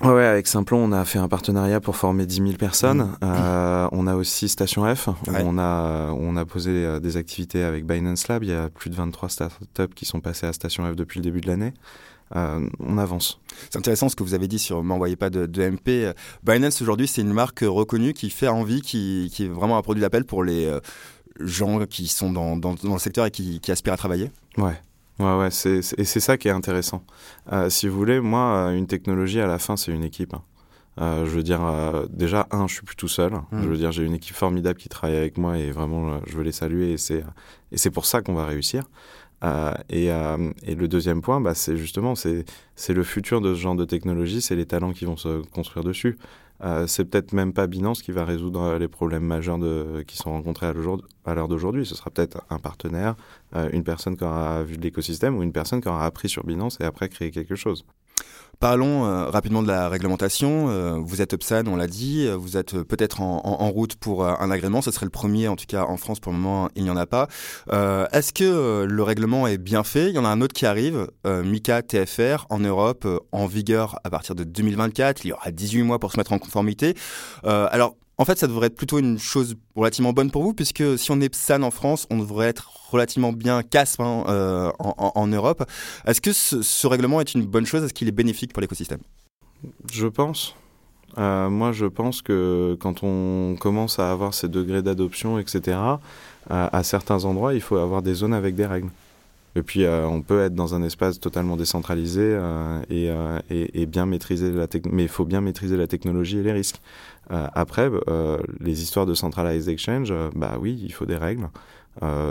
Ouais, 0.02 0.24
avec 0.24 0.48
Simplon, 0.48 0.78
on 0.78 0.92
a 0.92 1.04
fait 1.04 1.18
un 1.18 1.28
partenariat 1.28 1.80
pour 1.80 1.94
former 1.96 2.26
10 2.26 2.34
000 2.36 2.52
personnes. 2.54 3.02
Mmh. 3.02 3.16
Euh, 3.22 3.88
on 3.92 4.06
a 4.08 4.16
aussi 4.16 4.48
Station 4.48 4.92
F, 4.92 5.08
où 5.08 5.12
on, 5.28 5.58
a, 5.58 6.10
on 6.10 6.36
a 6.36 6.44
posé 6.44 6.70
euh, 6.70 6.98
des 6.98 7.16
activités 7.16 7.62
avec 7.62 7.86
Binance 7.86 8.26
Lab. 8.26 8.42
Il 8.42 8.50
y 8.50 8.54
a 8.54 8.68
plus 8.68 8.90
de 8.90 8.96
23 8.96 9.28
startups 9.28 9.94
qui 9.94 10.04
sont 10.04 10.20
passées 10.20 10.46
à 10.46 10.52
Station 10.52 10.90
F 10.90 10.96
depuis 10.96 11.20
le 11.20 11.24
début 11.24 11.40
de 11.40 11.46
l'année. 11.46 11.72
Euh, 12.36 12.66
on 12.80 12.98
avance. 12.98 13.40
C'est 13.70 13.78
intéressant 13.78 14.08
ce 14.08 14.16
que 14.16 14.22
vous 14.22 14.34
avez 14.34 14.48
dit 14.48 14.58
sur 14.58 14.82
M'envoyez 14.82 15.16
pas 15.16 15.30
de, 15.30 15.46
de, 15.46 15.70
MP. 15.70 16.14
Binance 16.42 16.80
aujourd'hui, 16.80 17.06
c'est 17.06 17.20
une 17.20 17.32
marque 17.32 17.60
reconnue 17.60 18.14
qui 18.14 18.30
fait 18.30 18.48
envie, 18.48 18.80
qui, 18.80 19.30
qui 19.32 19.44
est 19.44 19.48
vraiment 19.48 19.76
un 19.76 19.82
produit 19.82 20.00
d'appel 20.00 20.24
pour 20.24 20.42
les 20.42 20.66
euh, 20.66 20.80
gens 21.40 21.84
qui 21.86 22.06
sont 22.08 22.32
dans, 22.32 22.56
dans, 22.56 22.74
dans, 22.74 22.94
le 22.94 22.98
secteur 22.98 23.26
et 23.26 23.30
qui, 23.30 23.60
qui 23.60 23.70
aspirent 23.70 23.92
à 23.92 23.98
travailler. 23.98 24.30
Ouais. 24.56 24.80
Ouais, 25.18 25.36
ouais, 25.36 25.50
c'est, 25.50 25.80
et 25.98 26.04
c'est 26.04 26.20
ça 26.20 26.36
qui 26.38 26.48
est 26.48 26.52
intéressant. 26.52 27.04
Euh, 27.52 27.68
si 27.68 27.86
vous 27.86 27.96
voulez, 27.96 28.20
moi, 28.20 28.68
euh, 28.68 28.76
une 28.76 28.86
technologie, 28.86 29.40
à 29.40 29.46
la 29.46 29.58
fin, 29.58 29.76
c'est 29.76 29.92
une 29.92 30.04
équipe. 30.04 30.34
Hein. 30.34 30.42
Euh, 31.00 31.24
je 31.26 31.30
veux 31.30 31.42
dire, 31.42 31.64
euh, 31.64 32.06
déjà, 32.10 32.46
un, 32.50 32.66
je 32.66 32.74
suis 32.74 32.82
plus 32.82 32.96
tout 32.96 33.08
seul. 33.08 33.32
Mmh. 33.32 33.62
Je 33.62 33.68
veux 33.68 33.76
dire, 33.76 33.92
j'ai 33.92 34.04
une 34.04 34.14
équipe 34.14 34.34
formidable 34.34 34.78
qui 34.78 34.88
travaille 34.88 35.16
avec 35.16 35.38
moi 35.38 35.58
et 35.58 35.70
vraiment, 35.70 36.20
je 36.26 36.36
veux 36.36 36.42
les 36.42 36.52
saluer 36.52 36.92
et 36.92 36.98
c'est, 36.98 37.24
et 37.70 37.78
c'est 37.78 37.90
pour 37.90 38.06
ça 38.06 38.20
qu'on 38.20 38.34
va 38.34 38.46
réussir. 38.46 38.84
Et, 39.88 40.06
et 40.06 40.74
le 40.74 40.88
deuxième 40.88 41.20
point, 41.20 41.40
bah, 41.40 41.54
c'est 41.54 41.76
justement, 41.76 42.14
c'est, 42.14 42.44
le 42.88 43.02
futur 43.02 43.40
de 43.40 43.54
ce 43.54 43.60
genre 43.60 43.74
de 43.74 43.84
technologie, 43.84 44.40
c'est 44.40 44.56
les 44.56 44.66
talents 44.66 44.92
qui 44.92 45.04
vont 45.04 45.16
se 45.16 45.42
construire 45.50 45.84
dessus. 45.84 46.16
Euh, 46.64 46.86
c'est 46.86 47.04
peut-être 47.04 47.32
même 47.32 47.52
pas 47.52 47.66
Binance 47.66 48.02
qui 48.02 48.12
va 48.12 48.24
résoudre 48.24 48.78
les 48.78 48.86
problèmes 48.88 49.24
majeurs 49.24 49.58
qui 50.06 50.16
sont 50.16 50.30
rencontrés 50.30 50.66
à 50.66 51.34
l'heure 51.34 51.48
d'aujourd'hui. 51.48 51.84
Ce 51.84 51.94
sera 51.94 52.10
peut-être 52.10 52.42
un 52.50 52.58
partenaire, 52.58 53.16
euh, 53.56 53.68
une 53.72 53.82
personne 53.82 54.16
qui 54.16 54.24
aura 54.24 54.62
vu 54.62 54.76
de 54.76 54.82
l'écosystème 54.82 55.36
ou 55.36 55.42
une 55.42 55.52
personne 55.52 55.80
qui 55.80 55.88
aura 55.88 56.06
appris 56.06 56.28
sur 56.28 56.44
Binance 56.44 56.78
et 56.80 56.84
après 56.84 57.08
créé 57.08 57.30
quelque 57.30 57.56
chose. 57.56 57.84
Parlons 58.62 59.04
euh, 59.06 59.28
rapidement 59.28 59.60
de 59.60 59.66
la 59.66 59.88
réglementation. 59.88 60.68
Euh, 60.68 60.96
vous 60.96 61.20
êtes 61.20 61.32
UPSAN, 61.32 61.66
on 61.66 61.74
l'a 61.74 61.88
dit. 61.88 62.28
Euh, 62.28 62.36
vous 62.36 62.56
êtes 62.56 62.80
peut-être 62.84 63.20
en, 63.20 63.70
route 63.72 63.96
pour 63.96 64.24
un 64.24 64.50
agrément. 64.52 64.82
Ce 64.82 64.92
serait 64.92 65.04
le 65.04 65.10
premier, 65.10 65.48
en 65.48 65.56
tout 65.56 65.64
cas 65.66 65.82
en 65.82 65.96
France 65.96 66.20
pour 66.20 66.30
le 66.30 66.38
moment, 66.38 66.68
il 66.76 66.84
n'y 66.84 66.90
en 66.90 66.96
a 66.96 67.06
pas. 67.06 67.26
Est-ce 68.12 68.32
que 68.32 68.84
le 68.84 69.02
règlement 69.02 69.48
est 69.48 69.58
bien 69.58 69.82
fait? 69.82 70.10
Il 70.10 70.14
y 70.14 70.18
en 70.18 70.24
a 70.24 70.28
un 70.28 70.40
autre 70.40 70.54
qui 70.54 70.64
arrive, 70.66 71.08
MICA 71.24 71.82
TFR, 71.82 72.46
en 72.50 72.60
Europe, 72.60 73.04
en 73.32 73.46
vigueur 73.46 73.98
à 74.04 74.10
partir 74.10 74.36
de 74.36 74.44
2024. 74.44 75.24
Il 75.24 75.28
y 75.28 75.32
aura 75.32 75.50
18 75.50 75.82
mois 75.82 75.98
pour 75.98 76.12
se 76.12 76.18
mettre 76.18 76.32
en 76.32 76.38
conformité. 76.38 76.94
alors, 77.44 77.96
en 78.22 78.24
fait, 78.24 78.38
ça 78.38 78.46
devrait 78.46 78.68
être 78.68 78.76
plutôt 78.76 79.00
une 79.00 79.18
chose 79.18 79.56
relativement 79.74 80.12
bonne 80.12 80.30
pour 80.30 80.44
vous, 80.44 80.54
puisque 80.54 80.96
si 80.96 81.10
on 81.10 81.20
est 81.20 81.28
PSAN 81.28 81.64
en 81.64 81.72
France, 81.72 82.06
on 82.08 82.18
devrait 82.18 82.46
être 82.46 82.70
relativement 82.92 83.32
bien 83.32 83.64
CASP 83.64 84.00
hein, 84.00 84.22
euh, 84.28 84.70
en, 84.78 85.26
Europe. 85.26 85.68
Est-ce 86.06 86.20
que 86.20 86.32
ce, 86.32 86.62
ce, 86.62 86.86
règlement 86.86 87.20
est 87.20 87.34
une 87.34 87.44
bonne 87.44 87.66
chose? 87.66 87.82
Est-ce 87.82 87.92
qu'il 87.92 88.06
est 88.06 88.12
bénéfique 88.12 88.52
pour 88.52 88.60
l'écosystème? 88.60 89.00
Je 89.92 90.06
pense. 90.06 90.54
Euh, 91.18 91.50
moi, 91.50 91.72
je 91.72 91.86
pense 91.86 92.22
que 92.22 92.76
quand 92.78 93.02
on 93.02 93.56
commence 93.58 93.98
à 93.98 94.12
avoir 94.12 94.34
ces 94.34 94.48
degrés 94.48 94.82
d'adoption, 94.82 95.40
etc., 95.40 95.76
euh, 95.76 96.68
à 96.72 96.82
certains 96.84 97.24
endroits, 97.24 97.54
il 97.54 97.60
faut 97.60 97.76
avoir 97.76 98.02
des 98.02 98.14
zones 98.14 98.34
avec 98.34 98.54
des 98.54 98.66
règles. 98.66 98.90
Et 99.54 99.62
puis, 99.62 99.84
euh, 99.84 100.06
on 100.06 100.22
peut 100.22 100.42
être 100.42 100.54
dans 100.54 100.74
un 100.74 100.82
espace 100.82 101.20
totalement 101.20 101.56
décentralisé 101.56 102.22
euh, 102.22 102.80
et, 102.88 103.10
euh, 103.10 103.38
et, 103.50 103.82
et, 103.82 103.86
bien 103.86 104.06
maîtriser 104.06 104.50
la 104.50 104.66
mais 104.90 105.02
il 105.02 105.08
faut 105.08 105.26
bien 105.26 105.42
maîtriser 105.42 105.76
la 105.76 105.86
technologie 105.86 106.38
et 106.38 106.42
les 106.42 106.52
risques. 106.52 106.80
après, 107.30 107.90
les 108.60 108.82
histoires 108.82 109.06
de 109.06 109.14
centralized 109.14 109.68
exchange, 109.68 110.12
bah 110.34 110.58
oui, 110.60 110.78
il 110.82 110.92
faut 110.92 111.06
des 111.06 111.16
règles. 111.16 111.48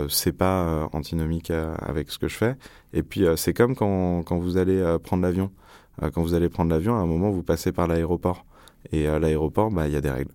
c'est 0.08 0.32
pas 0.32 0.88
antinomique 0.92 1.50
avec 1.50 2.10
ce 2.10 2.18
que 2.18 2.28
je 2.28 2.36
fais. 2.36 2.56
Et 2.92 3.02
puis, 3.02 3.24
c'est 3.36 3.54
comme 3.54 3.74
quand, 3.74 4.22
quand 4.22 4.38
vous 4.38 4.56
allez 4.58 4.80
prendre 5.02 5.22
l'avion. 5.22 5.50
quand 6.14 6.22
vous 6.22 6.34
allez 6.34 6.48
prendre 6.48 6.70
l'avion, 6.70 6.94
à 6.96 7.00
un 7.00 7.06
moment, 7.06 7.30
vous 7.30 7.42
passez 7.42 7.72
par 7.72 7.88
l'aéroport. 7.88 8.44
Et 8.92 9.06
à 9.08 9.18
l'aéroport, 9.18 9.70
bah, 9.70 9.88
il 9.88 9.94
y 9.94 9.96
a 9.96 10.00
des 10.00 10.10
règles. 10.10 10.32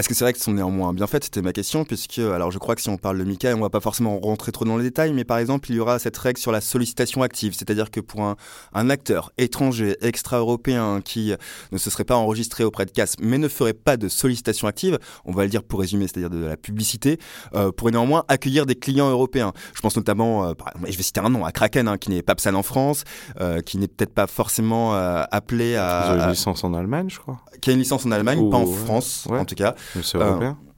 Est-ce 0.00 0.08
que 0.08 0.14
c'est 0.14 0.24
vrai 0.24 0.32
qu'elles 0.32 0.42
sont 0.42 0.54
néanmoins 0.54 0.94
bien 0.94 1.06
faites 1.06 1.24
C'était 1.24 1.42
ma 1.42 1.52
question, 1.52 1.84
puisque, 1.84 2.20
alors 2.20 2.50
je 2.50 2.58
crois 2.58 2.74
que 2.74 2.80
si 2.80 2.88
on 2.88 2.96
parle 2.96 3.18
de 3.18 3.24
Mika, 3.24 3.54
on 3.54 3.60
va 3.60 3.68
pas 3.68 3.80
forcément 3.80 4.18
rentrer 4.18 4.50
trop 4.50 4.64
dans 4.64 4.78
les 4.78 4.84
détails, 4.84 5.12
mais 5.12 5.24
par 5.24 5.36
exemple, 5.36 5.70
il 5.70 5.76
y 5.76 5.78
aura 5.78 5.98
cette 5.98 6.16
règle 6.16 6.40
sur 6.40 6.52
la 6.52 6.62
sollicitation 6.62 7.20
active, 7.20 7.52
c'est-à-dire 7.52 7.90
que 7.90 8.00
pour 8.00 8.22
un, 8.22 8.36
un 8.72 8.88
acteur 8.88 9.30
étranger, 9.36 9.98
extra-européen, 10.00 11.02
qui 11.04 11.34
ne 11.70 11.76
se 11.76 11.90
serait 11.90 12.04
pas 12.04 12.16
enregistré 12.16 12.64
auprès 12.64 12.86
de 12.86 12.92
CAS, 12.92 13.16
mais 13.20 13.36
ne 13.36 13.46
ferait 13.46 13.74
pas 13.74 13.98
de 13.98 14.08
sollicitation 14.08 14.68
active, 14.68 14.98
on 15.26 15.32
va 15.32 15.42
le 15.42 15.50
dire 15.50 15.62
pour 15.62 15.80
résumer, 15.80 16.06
c'est-à-dire 16.06 16.30
de 16.30 16.46
la 16.46 16.56
publicité, 16.56 17.18
euh, 17.54 17.70
pourrait 17.70 17.92
néanmoins 17.92 18.24
accueillir 18.28 18.64
des 18.64 18.76
clients 18.76 19.10
européens. 19.10 19.52
Je 19.74 19.82
pense 19.82 19.96
notamment, 19.96 20.46
euh, 20.46 20.54
par, 20.54 20.72
je 20.82 20.96
vais 20.96 21.02
citer 21.02 21.20
un 21.20 21.28
nom, 21.28 21.44
à 21.44 21.52
Kraken, 21.52 21.88
hein, 21.88 21.98
qui 21.98 22.08
n'est 22.08 22.22
pas 22.22 22.34
PSAN 22.34 22.54
en 22.54 22.62
France, 22.62 23.04
euh, 23.38 23.60
qui 23.60 23.76
n'est 23.76 23.88
peut-être 23.88 24.14
pas 24.14 24.26
forcément 24.26 24.94
euh, 24.94 25.24
appelé 25.30 25.76
à... 25.76 26.06
Ils 26.06 26.12
ont 26.12 26.24
une 26.24 26.30
licence 26.30 26.64
en 26.64 26.72
Allemagne, 26.72 27.10
je 27.10 27.18
crois. 27.18 27.42
Qui 27.60 27.68
a 27.68 27.74
une 27.74 27.80
licence 27.80 28.06
en 28.06 28.12
Allemagne, 28.12 28.48
pas 28.48 28.56
en 28.56 28.64
France, 28.64 29.26
ouais. 29.28 29.38
en 29.38 29.44
tout 29.44 29.56
cas. 29.56 29.74
C'est 30.02 30.18
européen. 30.18 30.58
Euh, 30.60 30.70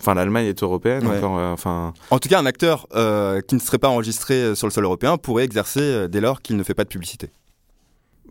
enfin, 0.00 0.14
l'Allemagne 0.14 0.46
est 0.46 0.62
européenne. 0.62 1.06
Ouais. 1.06 1.18
Encore, 1.18 1.38
euh, 1.38 1.52
enfin. 1.52 1.94
En 2.10 2.18
tout 2.18 2.28
cas, 2.28 2.40
un 2.40 2.46
acteur 2.46 2.86
euh, 2.94 3.40
qui 3.40 3.54
ne 3.54 3.60
serait 3.60 3.78
pas 3.78 3.88
enregistré 3.88 4.54
sur 4.54 4.66
le 4.66 4.72
sol 4.72 4.84
européen 4.84 5.16
pourrait 5.16 5.44
exercer 5.44 6.08
dès 6.08 6.20
lors 6.20 6.42
qu'il 6.42 6.56
ne 6.56 6.62
fait 6.62 6.74
pas 6.74 6.84
de 6.84 6.88
publicité. 6.88 7.30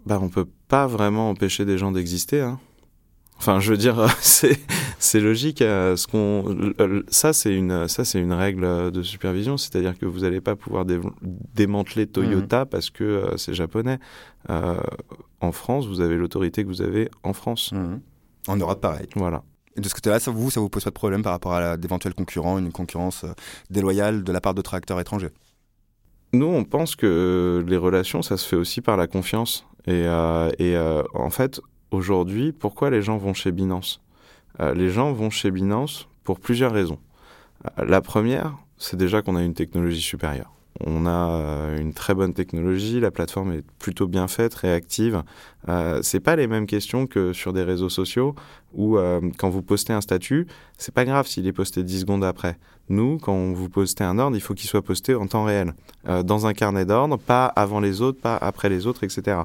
Bah, 0.05 0.19
on 0.21 0.29
peut 0.29 0.47
pas 0.67 0.87
vraiment 0.87 1.29
empêcher 1.29 1.65
des 1.65 1.77
gens 1.77 1.91
d'exister. 1.91 2.41
Hein. 2.41 2.59
Enfin, 3.37 3.59
je 3.59 3.71
veux 3.71 3.77
dire, 3.77 4.07
c'est 4.21 5.19
logique. 5.19 5.59
Ce 5.59 6.07
qu'on 6.07 6.73
ça 7.09 7.33
c'est 7.33 7.53
une 7.53 7.87
ça 7.87 8.05
c'est 8.05 8.19
une 8.19 8.31
règle 8.31 8.91
de 8.91 9.03
supervision, 9.03 9.57
c'est-à-dire 9.57 9.97
que 9.97 10.05
vous 10.05 10.19
n'allez 10.19 10.41
pas 10.41 10.55
pouvoir 10.55 10.85
dé 10.85 10.99
démanteler 11.53 12.07
Toyota 12.07 12.63
mmh. 12.63 12.69
parce 12.69 12.89
que 12.91 13.33
c'est 13.35 13.53
japonais. 13.53 13.99
En 14.47 15.51
France, 15.51 15.87
vous 15.87 15.99
avez 15.99 16.15
l'autorité 16.15 16.63
que 16.63 16.69
vous 16.69 16.81
avez 16.81 17.09
en 17.23 17.33
France. 17.33 17.71
Mmh. 17.73 17.99
En 18.47 18.57
Europe, 18.57 18.79
pareil. 18.79 19.07
Voilà. 19.15 19.43
Et 19.75 19.81
de 19.81 19.89
ce 19.89 19.93
côté-là, 19.93 20.19
ça 20.19 20.31
vous, 20.31 20.49
pose 20.69 20.83
pas 20.83 20.89
de 20.89 20.95
problème 20.95 21.21
par 21.21 21.33
rapport 21.33 21.53
à 21.53 21.77
d'éventuels 21.77 22.13
concurrents, 22.13 22.57
une 22.57 22.71
concurrence 22.71 23.25
déloyale 23.69 24.23
de 24.23 24.31
la 24.31 24.41
part 24.41 24.53
d'autres 24.53 24.73
acteurs 24.73 24.99
étrangers? 24.99 25.31
Nous, 26.33 26.45
on 26.45 26.63
pense 26.63 26.95
que 26.95 27.63
les 27.67 27.77
relations, 27.77 28.21
ça 28.21 28.37
se 28.37 28.47
fait 28.47 28.55
aussi 28.55 28.81
par 28.81 28.97
la 28.97 29.07
confiance. 29.07 29.65
Et, 29.87 30.03
euh, 30.05 30.49
euh, 30.59 31.03
en 31.13 31.29
fait, 31.29 31.61
aujourd'hui, 31.91 32.51
pourquoi 32.51 32.89
les 32.89 33.01
gens 33.01 33.17
vont 33.17 33.33
chez 33.33 33.51
Binance? 33.51 34.01
Euh, 34.59 34.73
Les 34.73 34.89
gens 34.89 35.13
vont 35.13 35.29
chez 35.29 35.51
Binance 35.51 36.07
pour 36.23 36.39
plusieurs 36.39 36.71
raisons. 36.71 36.99
Euh, 37.65 37.85
la 37.85 38.01
première, 38.01 38.57
c'est 38.77 38.97
déjà 38.97 39.21
qu'on 39.21 39.35
a 39.35 39.43
une 39.43 39.53
technologie 39.53 40.01
supérieure. 40.01 40.51
On 40.81 41.05
a 41.05 41.29
euh, 41.29 41.77
une 41.79 41.93
très 41.93 42.13
bonne 42.13 42.33
technologie, 42.33 42.99
la 42.99 43.11
plateforme 43.11 43.53
est 43.53 43.63
plutôt 43.79 44.07
bien 44.07 44.27
faite, 44.27 44.53
réactive. 44.55 45.23
Euh, 45.69 46.01
c'est 46.03 46.19
pas 46.19 46.35
les 46.35 46.47
mêmes 46.47 46.67
questions 46.67 47.07
que 47.07 47.33
sur 47.33 47.53
des 47.53 47.63
réseaux 47.63 47.89
sociaux 47.89 48.35
où 48.75 48.97
euh, 48.97 49.21
quand 49.37 49.49
vous 49.49 49.61
postez 49.61 49.93
un 49.93 50.01
statut, 50.01 50.47
c'est 50.77 50.93
pas 50.93 51.05
grave 51.05 51.27
s'il 51.27 51.47
est 51.47 51.53
posté 51.53 51.83
10 51.83 52.01
secondes 52.01 52.23
après. 52.23 52.57
Nous, 52.89 53.17
quand 53.17 53.53
vous 53.53 53.69
postez 53.69 54.03
un 54.03 54.19
ordre, 54.19 54.37
il 54.37 54.41
faut 54.41 54.53
qu'il 54.53 54.69
soit 54.69 54.83
posté 54.83 55.15
en 55.15 55.27
temps 55.27 55.45
réel, 55.45 55.73
euh, 56.07 56.21
dans 56.21 56.45
un 56.45 56.53
carnet 56.53 56.85
d'ordre, 56.85 57.17
pas 57.17 57.45
avant 57.45 57.79
les 57.79 58.01
autres, 58.01 58.19
pas 58.21 58.35
après 58.35 58.69
les 58.69 58.85
autres, 58.85 59.03
etc. 59.03 59.39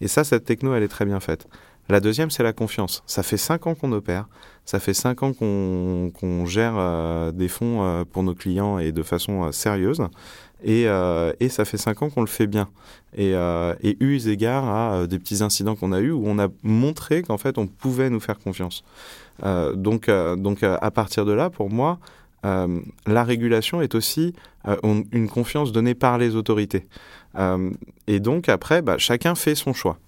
Et 0.00 0.08
ça, 0.08 0.24
cette 0.24 0.44
techno, 0.44 0.74
elle 0.74 0.82
est 0.82 0.88
très 0.88 1.04
bien 1.04 1.20
faite. 1.20 1.46
La 1.88 2.00
deuxième, 2.00 2.30
c'est 2.30 2.42
la 2.42 2.52
confiance. 2.52 3.02
Ça 3.06 3.22
fait 3.22 3.36
cinq 3.36 3.66
ans 3.66 3.74
qu'on 3.74 3.92
opère, 3.92 4.26
ça 4.64 4.80
fait 4.80 4.94
cinq 4.94 5.22
ans 5.22 5.32
qu'on 5.32 6.10
qu 6.12 6.46
gère 6.46 6.74
euh, 6.76 7.30
des 7.30 7.46
fonds 7.46 7.84
euh, 7.84 8.04
pour 8.04 8.24
nos 8.24 8.34
clients 8.34 8.78
et 8.78 8.90
de 8.90 9.02
façon 9.04 9.44
euh, 9.44 9.52
sérieuse. 9.52 10.02
Et, 10.64 10.86
ça 11.48 11.64
fait 11.64 11.76
cinq 11.76 12.02
ans 12.02 12.10
qu'on 12.10 12.22
le 12.22 12.26
fait 12.26 12.48
bien. 12.48 12.68
Et, 13.16 13.34
eu 14.00 14.28
égard 14.28 14.68
à 14.68 15.06
des 15.06 15.18
petits 15.20 15.42
incidents 15.44 15.76
qu'on 15.76 15.92
a 15.92 16.00
eus 16.00 16.10
où 16.10 16.24
on 16.26 16.40
a 16.40 16.48
montré 16.64 17.22
qu'en 17.22 17.38
fait 17.38 17.56
on 17.56 17.68
pouvait 17.68 18.10
nous 18.10 18.20
faire 18.20 18.38
confiance. 18.38 18.82
donc, 19.74 20.10
donc 20.10 20.62
à 20.62 20.90
partir 20.90 21.24
de 21.24 21.32
là, 21.32 21.50
pour 21.50 21.70
moi, 21.70 21.98
la 22.42 23.24
régulation 23.24 23.80
est 23.80 23.94
aussi 23.94 24.34
une 24.82 25.28
confiance 25.28 25.72
donnée 25.72 25.94
par 25.94 26.18
les 26.18 26.34
autorités. 26.34 26.88
et 28.08 28.18
donc 28.18 28.48
après, 28.48 28.82
bah, 28.82 28.96
chacun 28.98 29.34
fait 29.36 29.54
son 29.54 29.72
choix. 29.72 29.98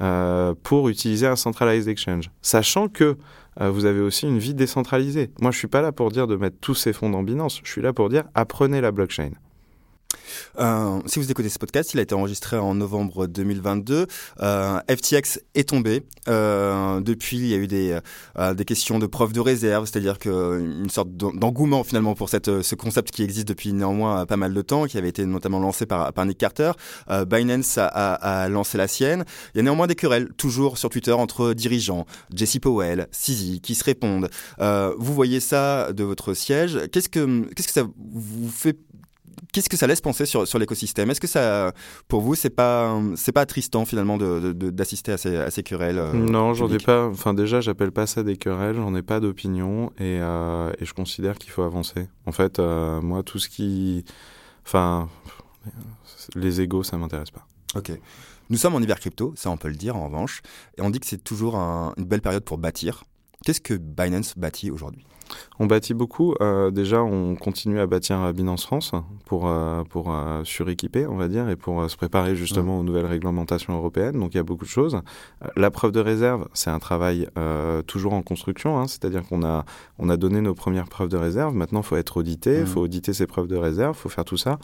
Euh, 0.00 0.54
pour 0.62 0.88
utiliser 0.88 1.26
un 1.26 1.34
centralized 1.34 1.88
exchange, 1.88 2.30
sachant 2.40 2.86
que 2.86 3.16
euh, 3.60 3.68
vous 3.68 3.84
avez 3.84 3.98
aussi 3.98 4.28
une 4.28 4.38
vie 4.38 4.54
décentralisée. 4.54 5.30
Moi, 5.40 5.50
je 5.50 5.58
suis 5.58 5.66
pas 5.66 5.82
là 5.82 5.90
pour 5.90 6.12
dire 6.12 6.28
de 6.28 6.36
mettre 6.36 6.56
tous 6.60 6.76
ces 6.76 6.92
fonds 6.92 7.10
dans 7.10 7.24
Binance. 7.24 7.60
Je 7.64 7.70
suis 7.72 7.82
là 7.82 7.92
pour 7.92 8.08
dire 8.08 8.22
apprenez 8.34 8.80
la 8.80 8.92
blockchain. 8.92 9.30
Euh, 10.58 11.00
si 11.06 11.18
vous 11.18 11.30
écoutez 11.30 11.48
ce 11.48 11.58
podcast, 11.58 11.94
il 11.94 12.00
a 12.00 12.02
été 12.02 12.14
enregistré 12.14 12.56
en 12.56 12.74
novembre 12.74 13.26
2022. 13.26 14.06
Euh, 14.40 14.80
FTX 14.90 15.40
est 15.54 15.68
tombé. 15.68 16.02
Euh, 16.28 17.00
depuis, 17.00 17.36
il 17.36 17.46
y 17.48 17.54
a 17.54 17.56
eu 17.56 17.66
des, 17.66 18.00
questions 18.64 18.98
de 18.98 19.06
preuve 19.06 19.32
de 19.32 19.40
réserve, 19.40 19.86
c'est-à-dire 19.86 20.18
que 20.18 20.60
une 20.60 20.90
sorte 20.90 21.10
d'engouement 21.10 21.84
finalement 21.84 22.14
pour 22.14 22.28
ce 22.28 22.74
concept 22.74 23.10
qui 23.10 23.22
existe 23.22 23.48
depuis 23.48 23.72
néanmoins 23.72 24.26
pas 24.26 24.36
mal 24.36 24.52
de 24.52 24.62
temps, 24.62 24.86
qui 24.86 24.98
avait 24.98 25.08
été 25.08 25.24
notamment 25.24 25.60
lancé 25.60 25.86
par, 25.86 26.12
Nick 26.26 26.38
Carter. 26.38 26.72
Binance 27.26 27.78
a, 27.78 28.48
lancé 28.48 28.78
la 28.78 28.88
sienne. 28.88 29.24
Il 29.54 29.58
y 29.58 29.60
a 29.60 29.62
néanmoins 29.62 29.86
des 29.86 29.94
querelles 29.94 30.28
toujours 30.36 30.78
sur 30.78 30.90
Twitter 30.90 31.12
entre 31.12 31.54
dirigeants, 31.54 32.06
Jesse 32.34 32.58
Powell, 32.58 33.08
Sisi, 33.12 33.60
qui 33.60 33.74
se 33.74 33.84
répondent. 33.84 34.28
Vous 34.58 35.14
voyez 35.14 35.40
ça 35.40 35.92
de 35.92 36.04
votre 36.04 36.34
siège. 36.34 36.78
Qu'est-ce 36.92 37.08
que 37.08 37.44
qu'est-ce 37.54 37.68
que 37.68 37.74
ça 37.74 37.84
vous 37.96 38.50
fait 38.50 38.76
qu'est-ce 39.58 39.68
que 39.68 39.76
ça 39.76 39.86
laisse 39.86 40.00
penser 40.00 40.26
sur, 40.26 40.46
sur 40.46 40.58
l'écosystème? 40.58 41.10
Est-ce 41.10 41.20
que 41.20 41.26
ça, 41.26 41.72
pour 42.08 42.20
vous, 42.20 42.34
c'est 42.34 42.50
pas, 42.50 43.00
c'est 43.16 43.32
pas 43.32 43.42
attristant 43.42 43.84
finalement 43.84 44.16
d'assister 44.16 45.10
de, 45.10 45.14
à, 45.14 45.18
ces, 45.18 45.36
à 45.36 45.50
ces 45.50 45.62
querelles 45.62 46.02
Non, 46.14 46.54
j'en 46.54 46.70
ai 46.70 46.78
pas. 46.78 47.06
Enfin, 47.06 47.34
déjà, 47.34 47.60
j'appelle 47.60 47.92
pas 47.92 48.06
ça 48.06 48.22
des 48.22 48.36
querelles. 48.36 48.76
J'en 48.76 48.94
ai 48.94 49.02
pas 49.02 49.20
d'opinion 49.20 49.92
et, 49.98 50.16
et, 50.16 50.84
je 50.84 50.94
considère 50.94 51.38
qu'il 51.38 51.50
faut 51.50 51.62
avancer. 51.62 52.08
En 52.26 52.32
fait, 52.32 52.58
moi, 52.58 53.22
tout 53.22 53.38
ce 53.38 53.48
qui, 53.48 54.04
enfin, 54.64 55.08
les 56.34 56.60
égaux, 56.60 56.82
ça 56.82 56.96
m'intéresse 56.96 57.30
pas. 57.30 57.46
Ok. 57.74 57.92
Nous 58.50 58.56
sommes 58.56 58.74
en 58.74 58.80
hiver 58.80 58.98
crypto, 58.98 59.34
ça 59.36 59.50
on 59.50 59.58
peut 59.58 59.68
le 59.68 59.74
dire 59.74 59.96
en 59.96 60.06
revanche, 60.06 60.40
et 60.78 60.82
on 60.82 60.88
dit 60.88 61.00
que 61.00 61.06
c'est 61.06 61.22
toujours 61.22 61.56
une 61.56 62.04
belle 62.04 62.22
période 62.22 62.44
pour 62.44 62.56
bâtir. 62.56 63.04
Qu'est-ce 63.48 63.62
que 63.62 63.72
Binance 63.72 64.34
bâtit 64.36 64.70
aujourd'hui? 64.70 65.06
On 65.58 65.64
bâtit 65.64 65.94
beaucoup. 65.94 66.34
Euh, 66.42 66.70
déjà, 66.70 67.02
on 67.02 67.34
continue 67.34 67.80
à 67.80 67.86
bâtir 67.86 68.30
Binance 68.34 68.66
France 68.66 68.92
pour, 69.24 69.48
euh, 69.48 69.84
pour 69.84 70.12
euh, 70.12 70.44
suréquiper, 70.44 71.06
on 71.06 71.16
va 71.16 71.28
dire, 71.28 71.48
et 71.48 71.56
pour 71.56 71.88
se 71.90 71.96
préparer 71.96 72.36
justement 72.36 72.78
aux 72.78 72.82
nouvelles 72.82 73.06
réglementations 73.06 73.74
européennes. 73.74 74.20
Donc, 74.20 74.34
il 74.34 74.36
y 74.36 74.40
a 74.40 74.42
beaucoup 74.42 74.66
de 74.66 74.70
choses. 74.70 75.00
la 75.56 75.70
preuve 75.70 75.92
de 75.92 76.00
réserve, 76.00 76.46
c'est 76.52 76.68
un 76.68 76.78
travail 76.78 77.26
toujours 77.86 78.12
en 78.12 78.20
construction. 78.20 78.78
Hein. 78.78 78.86
C'est-à-dire 78.86 79.26
qu'on 79.26 79.42
a, 79.42 79.64
on 79.98 80.10
a 80.10 80.18
donné 80.18 80.42
nos 80.42 80.54
premières 80.54 80.88
preuves 80.90 81.08
de 81.08 81.16
réserve. 81.16 81.54
Maintenant, 81.54 81.80
il 81.80 81.86
faut 81.86 81.96
être 81.96 82.18
audité, 82.18 82.60
il 82.60 82.66
faut 82.66 82.82
auditer 82.82 83.14
ces 83.14 83.26
preuves 83.26 83.48
de 83.48 83.56
réserve, 83.56 83.96
il 83.98 84.02
faut 84.02 84.10
faire 84.10 84.26
tout 84.26 84.36
ça. 84.36 84.58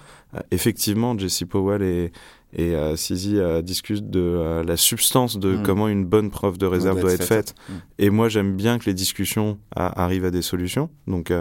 effectivement, 0.51 1.17
Jesse 1.17 1.45
Powell 1.49 1.83
et, 1.83 2.13
et 2.55 2.75
euh, 2.75 2.97
Sisi 2.97 3.39
euh, 3.39 3.63
discute 3.63 4.11
de 4.11 4.21
euh, 4.21 4.63
la 4.63 4.77
substance 4.77 5.39
de 5.39 5.57
mm. 5.57 5.63
comment 5.63 5.89
une 5.89 6.05
bonne 6.05 6.31
preuve 6.31 6.57
de 6.57 6.67
réserve 6.67 7.01
doit, 7.01 7.13
être 7.13 7.25
faite. 7.25 7.55
Mm. 7.69 7.73
Et 7.99 8.11
moi, 8.11 8.29
j'aime 8.29 8.57
bien 8.57 8.79
que 8.79 8.87
les 8.87 8.95
discussions 8.95 9.59
arrivent 9.75 10.25
à 10.25 10.31
des 10.31 10.43
solutions. 10.43 10.89
Donc, 11.07 11.33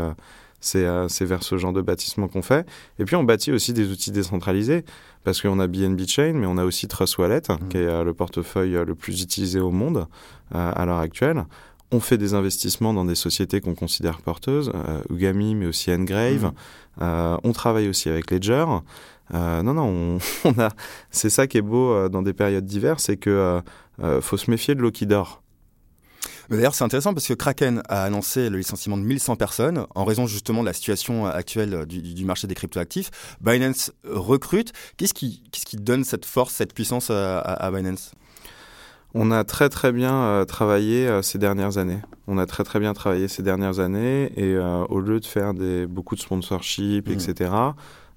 c'est 0.60 1.26
vers 1.26 1.44
ce 1.44 1.58
genre 1.58 1.74
de 1.74 1.82
bâtissement 1.82 2.28
qu'on 2.28 2.42
fait. 2.42 2.66
Et 3.00 3.06
puis, 3.06 3.16
on 3.16 3.24
bâtit 3.24 3.52
aussi 3.52 3.74
des 3.74 3.92
outils 3.92 4.12
décentralisés 4.12 4.86
parce 5.24 5.42
qu'on 5.42 5.60
a 5.60 5.68
BNB 5.68 6.02
Chain, 6.08 6.34
mais 6.34 6.48
on 6.48 6.58
a 6.58 6.66
aussi 6.66 6.88
Trust 6.88 7.18
Wallet, 7.18 7.42
mm. 7.48 7.68
qui 7.70 7.78
est 7.78 8.04
le 8.04 8.14
portefeuille 8.14 8.78
le 8.86 8.96
plus 8.96 9.22
utilisé 9.22 9.60
au 9.60 9.72
monde 9.72 10.08
à 10.52 10.86
l'heure 10.86 11.00
actuelle. 11.00 11.46
On 11.92 12.00
fait 12.00 12.18
des 12.18 12.34
investissements 12.34 12.92
dans 12.92 13.06
des 13.06 13.14
sociétés 13.14 13.62
qu'on 13.62 13.76
considère 13.76 14.20
porteuses, 14.22 14.72
Ugami, 15.12 15.54
mais 15.54 15.68
aussi 15.68 15.92
Engrave. 15.92 16.52
on 17.00 17.52
travaille 17.54 17.88
aussi 17.88 18.10
avec 18.10 18.32
Ledger. 18.32 18.66
Euh, 19.34 19.64
non, 19.64 19.74
non, 19.74 20.18
on, 20.46 20.60
a. 20.60 20.70
C'est 21.12 21.30
ça 21.30 21.48
qui 21.48 21.58
est 21.58 21.62
beau 21.62 21.92
euh, 21.92 22.10
dans 22.10 22.22
des 22.22 22.34
périodes 22.34 22.66
diverses, 22.66 23.04
c'est 23.04 23.18
que 23.18 23.62
euh, 24.02 24.22
faut 24.22 24.38
se 24.38 24.50
méfier 24.50 24.76
de 24.76 24.82
l'eau 24.82 24.92
qui 24.92 25.06
dort. 25.06 25.42
D'ailleurs, 26.50 26.76
c'est 26.76 26.84
intéressant 26.84 27.14
parce 27.14 27.28
que 27.28 27.34
Kraken 27.34 27.82
a 27.88 28.04
annoncé 28.04 28.50
le 28.50 28.58
licenciement 28.58 28.98
de 28.98 29.04
1100 29.04 29.38
personnes 29.38 29.88
en 29.96 30.04
raison 30.04 30.28
justement 30.28 30.62
de 30.62 30.68
la 30.68 30.74
situation 30.74 31.26
actuelle 31.26 31.86
du, 31.86 32.26
marché 32.26 32.48
des 32.48 32.54
cryptoactifs. 32.54 33.12
Binance 33.40 33.92
recrute. 34.04 34.74
Qu'est-ce 34.98 35.14
qui, 35.14 35.42
qu'est-ce 35.52 35.66
qui 35.66 35.78
donne 35.78 36.04
cette 36.04 36.26
force, 36.26 36.54
cette 36.54 36.74
puissance 36.74 37.10
à, 37.10 37.72
Binance? 37.74 38.12
On 39.14 39.32
a 39.32 39.46
très 39.46 39.70
très 39.70 39.94
bien 39.94 40.44
travaillé 40.46 41.22
ces 41.24 41.38
dernières 41.38 41.78
années. 41.78 42.02
On 42.28 42.38
a 42.38 42.46
très 42.46 42.66
très 42.66 42.80
bien 42.80 42.94
travaillé 42.94 43.30
ces 43.30 43.42
dernières 43.42 43.80
années 43.80 44.32
et 44.36 44.58
au 44.58 45.00
lieu 45.00 45.22
de 45.22 45.26
faire 45.26 45.54
des, 45.54 45.88
beaucoup 45.88 46.16
de 46.16 46.22
sponsorship, 46.22 47.10
etc., 47.10 47.52
mmh. 47.52 47.54
Euh, 47.54 47.72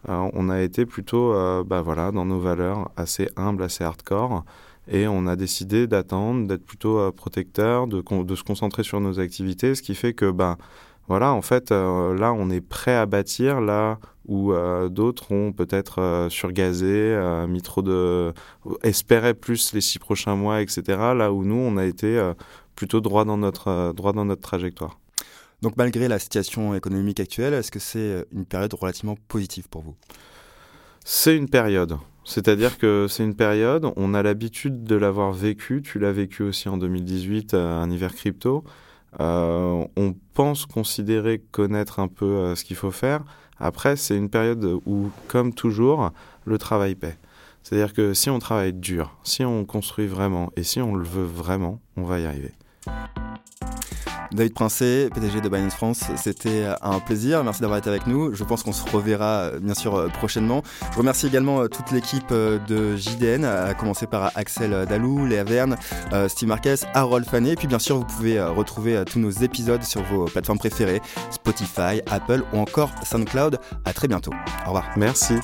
on 0.08 0.48
a 0.48 0.60
été 0.62 0.86
plutôt 0.86 1.32
euh, 1.32 1.64
bah 1.64 1.82
voilà, 1.82 2.12
dans 2.12 2.24
nos 2.24 2.38
valeurs 2.40 2.90
assez 2.96 3.28
humbles, 3.36 3.62
assez 3.62 3.84
hardcore. 3.84 4.44
Et 4.88 5.08
on 5.08 5.26
a 5.26 5.34
décidé 5.36 5.86
d'attendre, 5.86 6.46
d'être 6.46 6.64
plutôt 6.64 6.98
euh, 6.98 7.10
protecteur, 7.10 7.88
de, 7.88 8.02
de, 8.22 8.34
se 8.36 8.44
concentrer 8.44 8.84
sur 8.84 9.00
nos 9.00 9.18
activités, 9.18 9.74
ce 9.74 9.82
qui 9.82 9.94
fait 9.94 10.14
que, 10.14 10.30
bah, 10.30 10.58
voilà, 11.08 11.32
en 11.32 11.42
fait, 11.42 11.70
là, 11.70 12.32
on 12.32 12.50
est 12.50 12.60
prêt 12.60 12.94
à 12.96 13.06
bâtir, 13.06 13.60
là 13.60 13.98
où 14.26 14.52
d'autres 14.88 15.30
ont 15.30 15.52
peut-être 15.52 16.26
surgazé, 16.30 17.16
mis 17.48 17.62
trop 17.62 17.80
plus 19.40 19.72
les 19.72 19.80
six 19.80 20.00
prochains 20.00 20.34
mois, 20.34 20.62
etc. 20.62 20.82
Là 21.14 21.32
où 21.32 21.44
nous, 21.44 21.54
on 21.54 21.76
a 21.76 21.84
été 21.84 22.32
plutôt 22.74 23.00
droit 23.00 23.24
dans 23.24 23.36
notre, 23.36 23.92
droit 23.92 24.12
dans 24.12 24.24
notre 24.24 24.42
trajectoire. 24.42 24.98
Donc 25.66 25.76
malgré 25.76 26.06
la 26.06 26.20
situation 26.20 26.76
économique 26.76 27.18
actuelle, 27.18 27.52
est-ce 27.52 27.72
que 27.72 27.80
c'est 27.80 27.98
euh, 27.98 28.24
une 28.30 28.44
période 28.44 28.72
relativement 28.74 29.16
positive 29.26 29.68
pour 29.68 29.82
vous? 29.82 29.96
C'est 31.04 31.36
une 31.36 31.48
période. 31.48 31.98
C'est-à-dire 32.22 32.78
que 32.78 33.08
c'est 33.08 33.24
une 33.24 33.34
période, 33.34 33.90
on 33.96 34.14
a 34.14 34.22
l'habitude 34.22 34.84
de 34.84 34.94
l'avoir 34.94 35.32
vécu, 35.32 35.82
tu 35.82 35.98
l'as 35.98 36.12
vécu 36.12 36.44
aussi 36.44 36.68
en 36.68 36.76
2018, 36.76 37.54
euh, 37.54 37.82
un 37.82 37.90
hiver 37.90 38.14
crypto. 38.14 38.62
Euh, 39.18 39.84
on 39.96 40.14
pense 40.34 40.66
considérer 40.66 41.42
connaître 41.50 41.98
un 41.98 42.06
peu 42.06 42.54
ce 42.54 42.62
qu'il 42.62 42.76
faut 42.76 42.92
faire. 42.92 43.24
Après, 43.58 43.96
c'est 43.96 44.16
une 44.16 44.30
période 44.30 44.64
où, 44.86 45.10
comme 45.26 45.52
toujours, 45.52 46.12
le 46.44 46.58
travail 46.58 46.94
paie. 46.94 47.18
C'est-à-dire 47.64 47.92
que 47.92 48.14
si 48.14 48.30
on 48.30 48.38
travaille 48.38 48.72
dur, 48.72 49.18
si 49.24 49.44
on 49.44 49.64
construit 49.64 50.06
vraiment 50.06 50.52
et 50.54 50.62
si 50.62 50.80
on 50.80 50.94
le 50.94 51.04
veut 51.04 51.24
vraiment, 51.24 51.80
on 51.96 52.04
va 52.04 52.20
y 52.20 52.24
arriver. 52.24 52.52
David 54.32 54.54
Princet, 54.54 55.10
PDG 55.14 55.40
de 55.40 55.48
Binance 55.48 55.74
France, 55.74 56.04
c'était 56.16 56.66
un 56.82 56.98
plaisir. 57.00 57.42
Merci 57.44 57.60
d'avoir 57.60 57.78
été 57.78 57.88
avec 57.88 58.06
nous. 58.06 58.34
Je 58.34 58.44
pense 58.44 58.62
qu'on 58.62 58.72
se 58.72 58.88
reverra 58.90 59.26
euh, 59.26 59.58
bien 59.60 59.74
sûr 59.74 59.94
euh, 59.94 60.08
prochainement. 60.08 60.62
Je 60.92 60.98
remercie 60.98 61.26
également 61.26 61.60
euh, 61.60 61.68
toute 61.68 61.90
l'équipe 61.90 62.32
de 62.32 62.96
JDN, 62.96 63.44
à 63.44 63.74
commencer 63.74 64.06
par 64.06 64.32
Axel 64.34 64.86
Dalou, 64.88 65.26
Léa 65.26 65.44
Verne, 65.44 65.76
Steve 66.28 66.48
Marquez, 66.48 66.76
Harold 66.94 67.26
Fané. 67.26 67.52
Et 67.52 67.56
puis 67.56 67.68
bien 67.68 67.78
sûr, 67.78 67.98
vous 67.98 68.04
pouvez 68.04 68.40
retrouver 68.40 69.04
tous 69.10 69.18
nos 69.18 69.30
épisodes 69.30 69.82
sur 69.82 70.02
vos 70.02 70.24
plateformes 70.24 70.58
préférées, 70.58 71.00
Spotify, 71.30 72.00
Apple 72.10 72.42
ou 72.52 72.58
encore 72.58 72.90
SoundCloud. 73.04 73.58
À 73.84 73.92
très 73.92 74.08
bientôt. 74.08 74.32
Au 74.64 74.68
revoir. 74.68 74.86
Merci. 74.96 75.34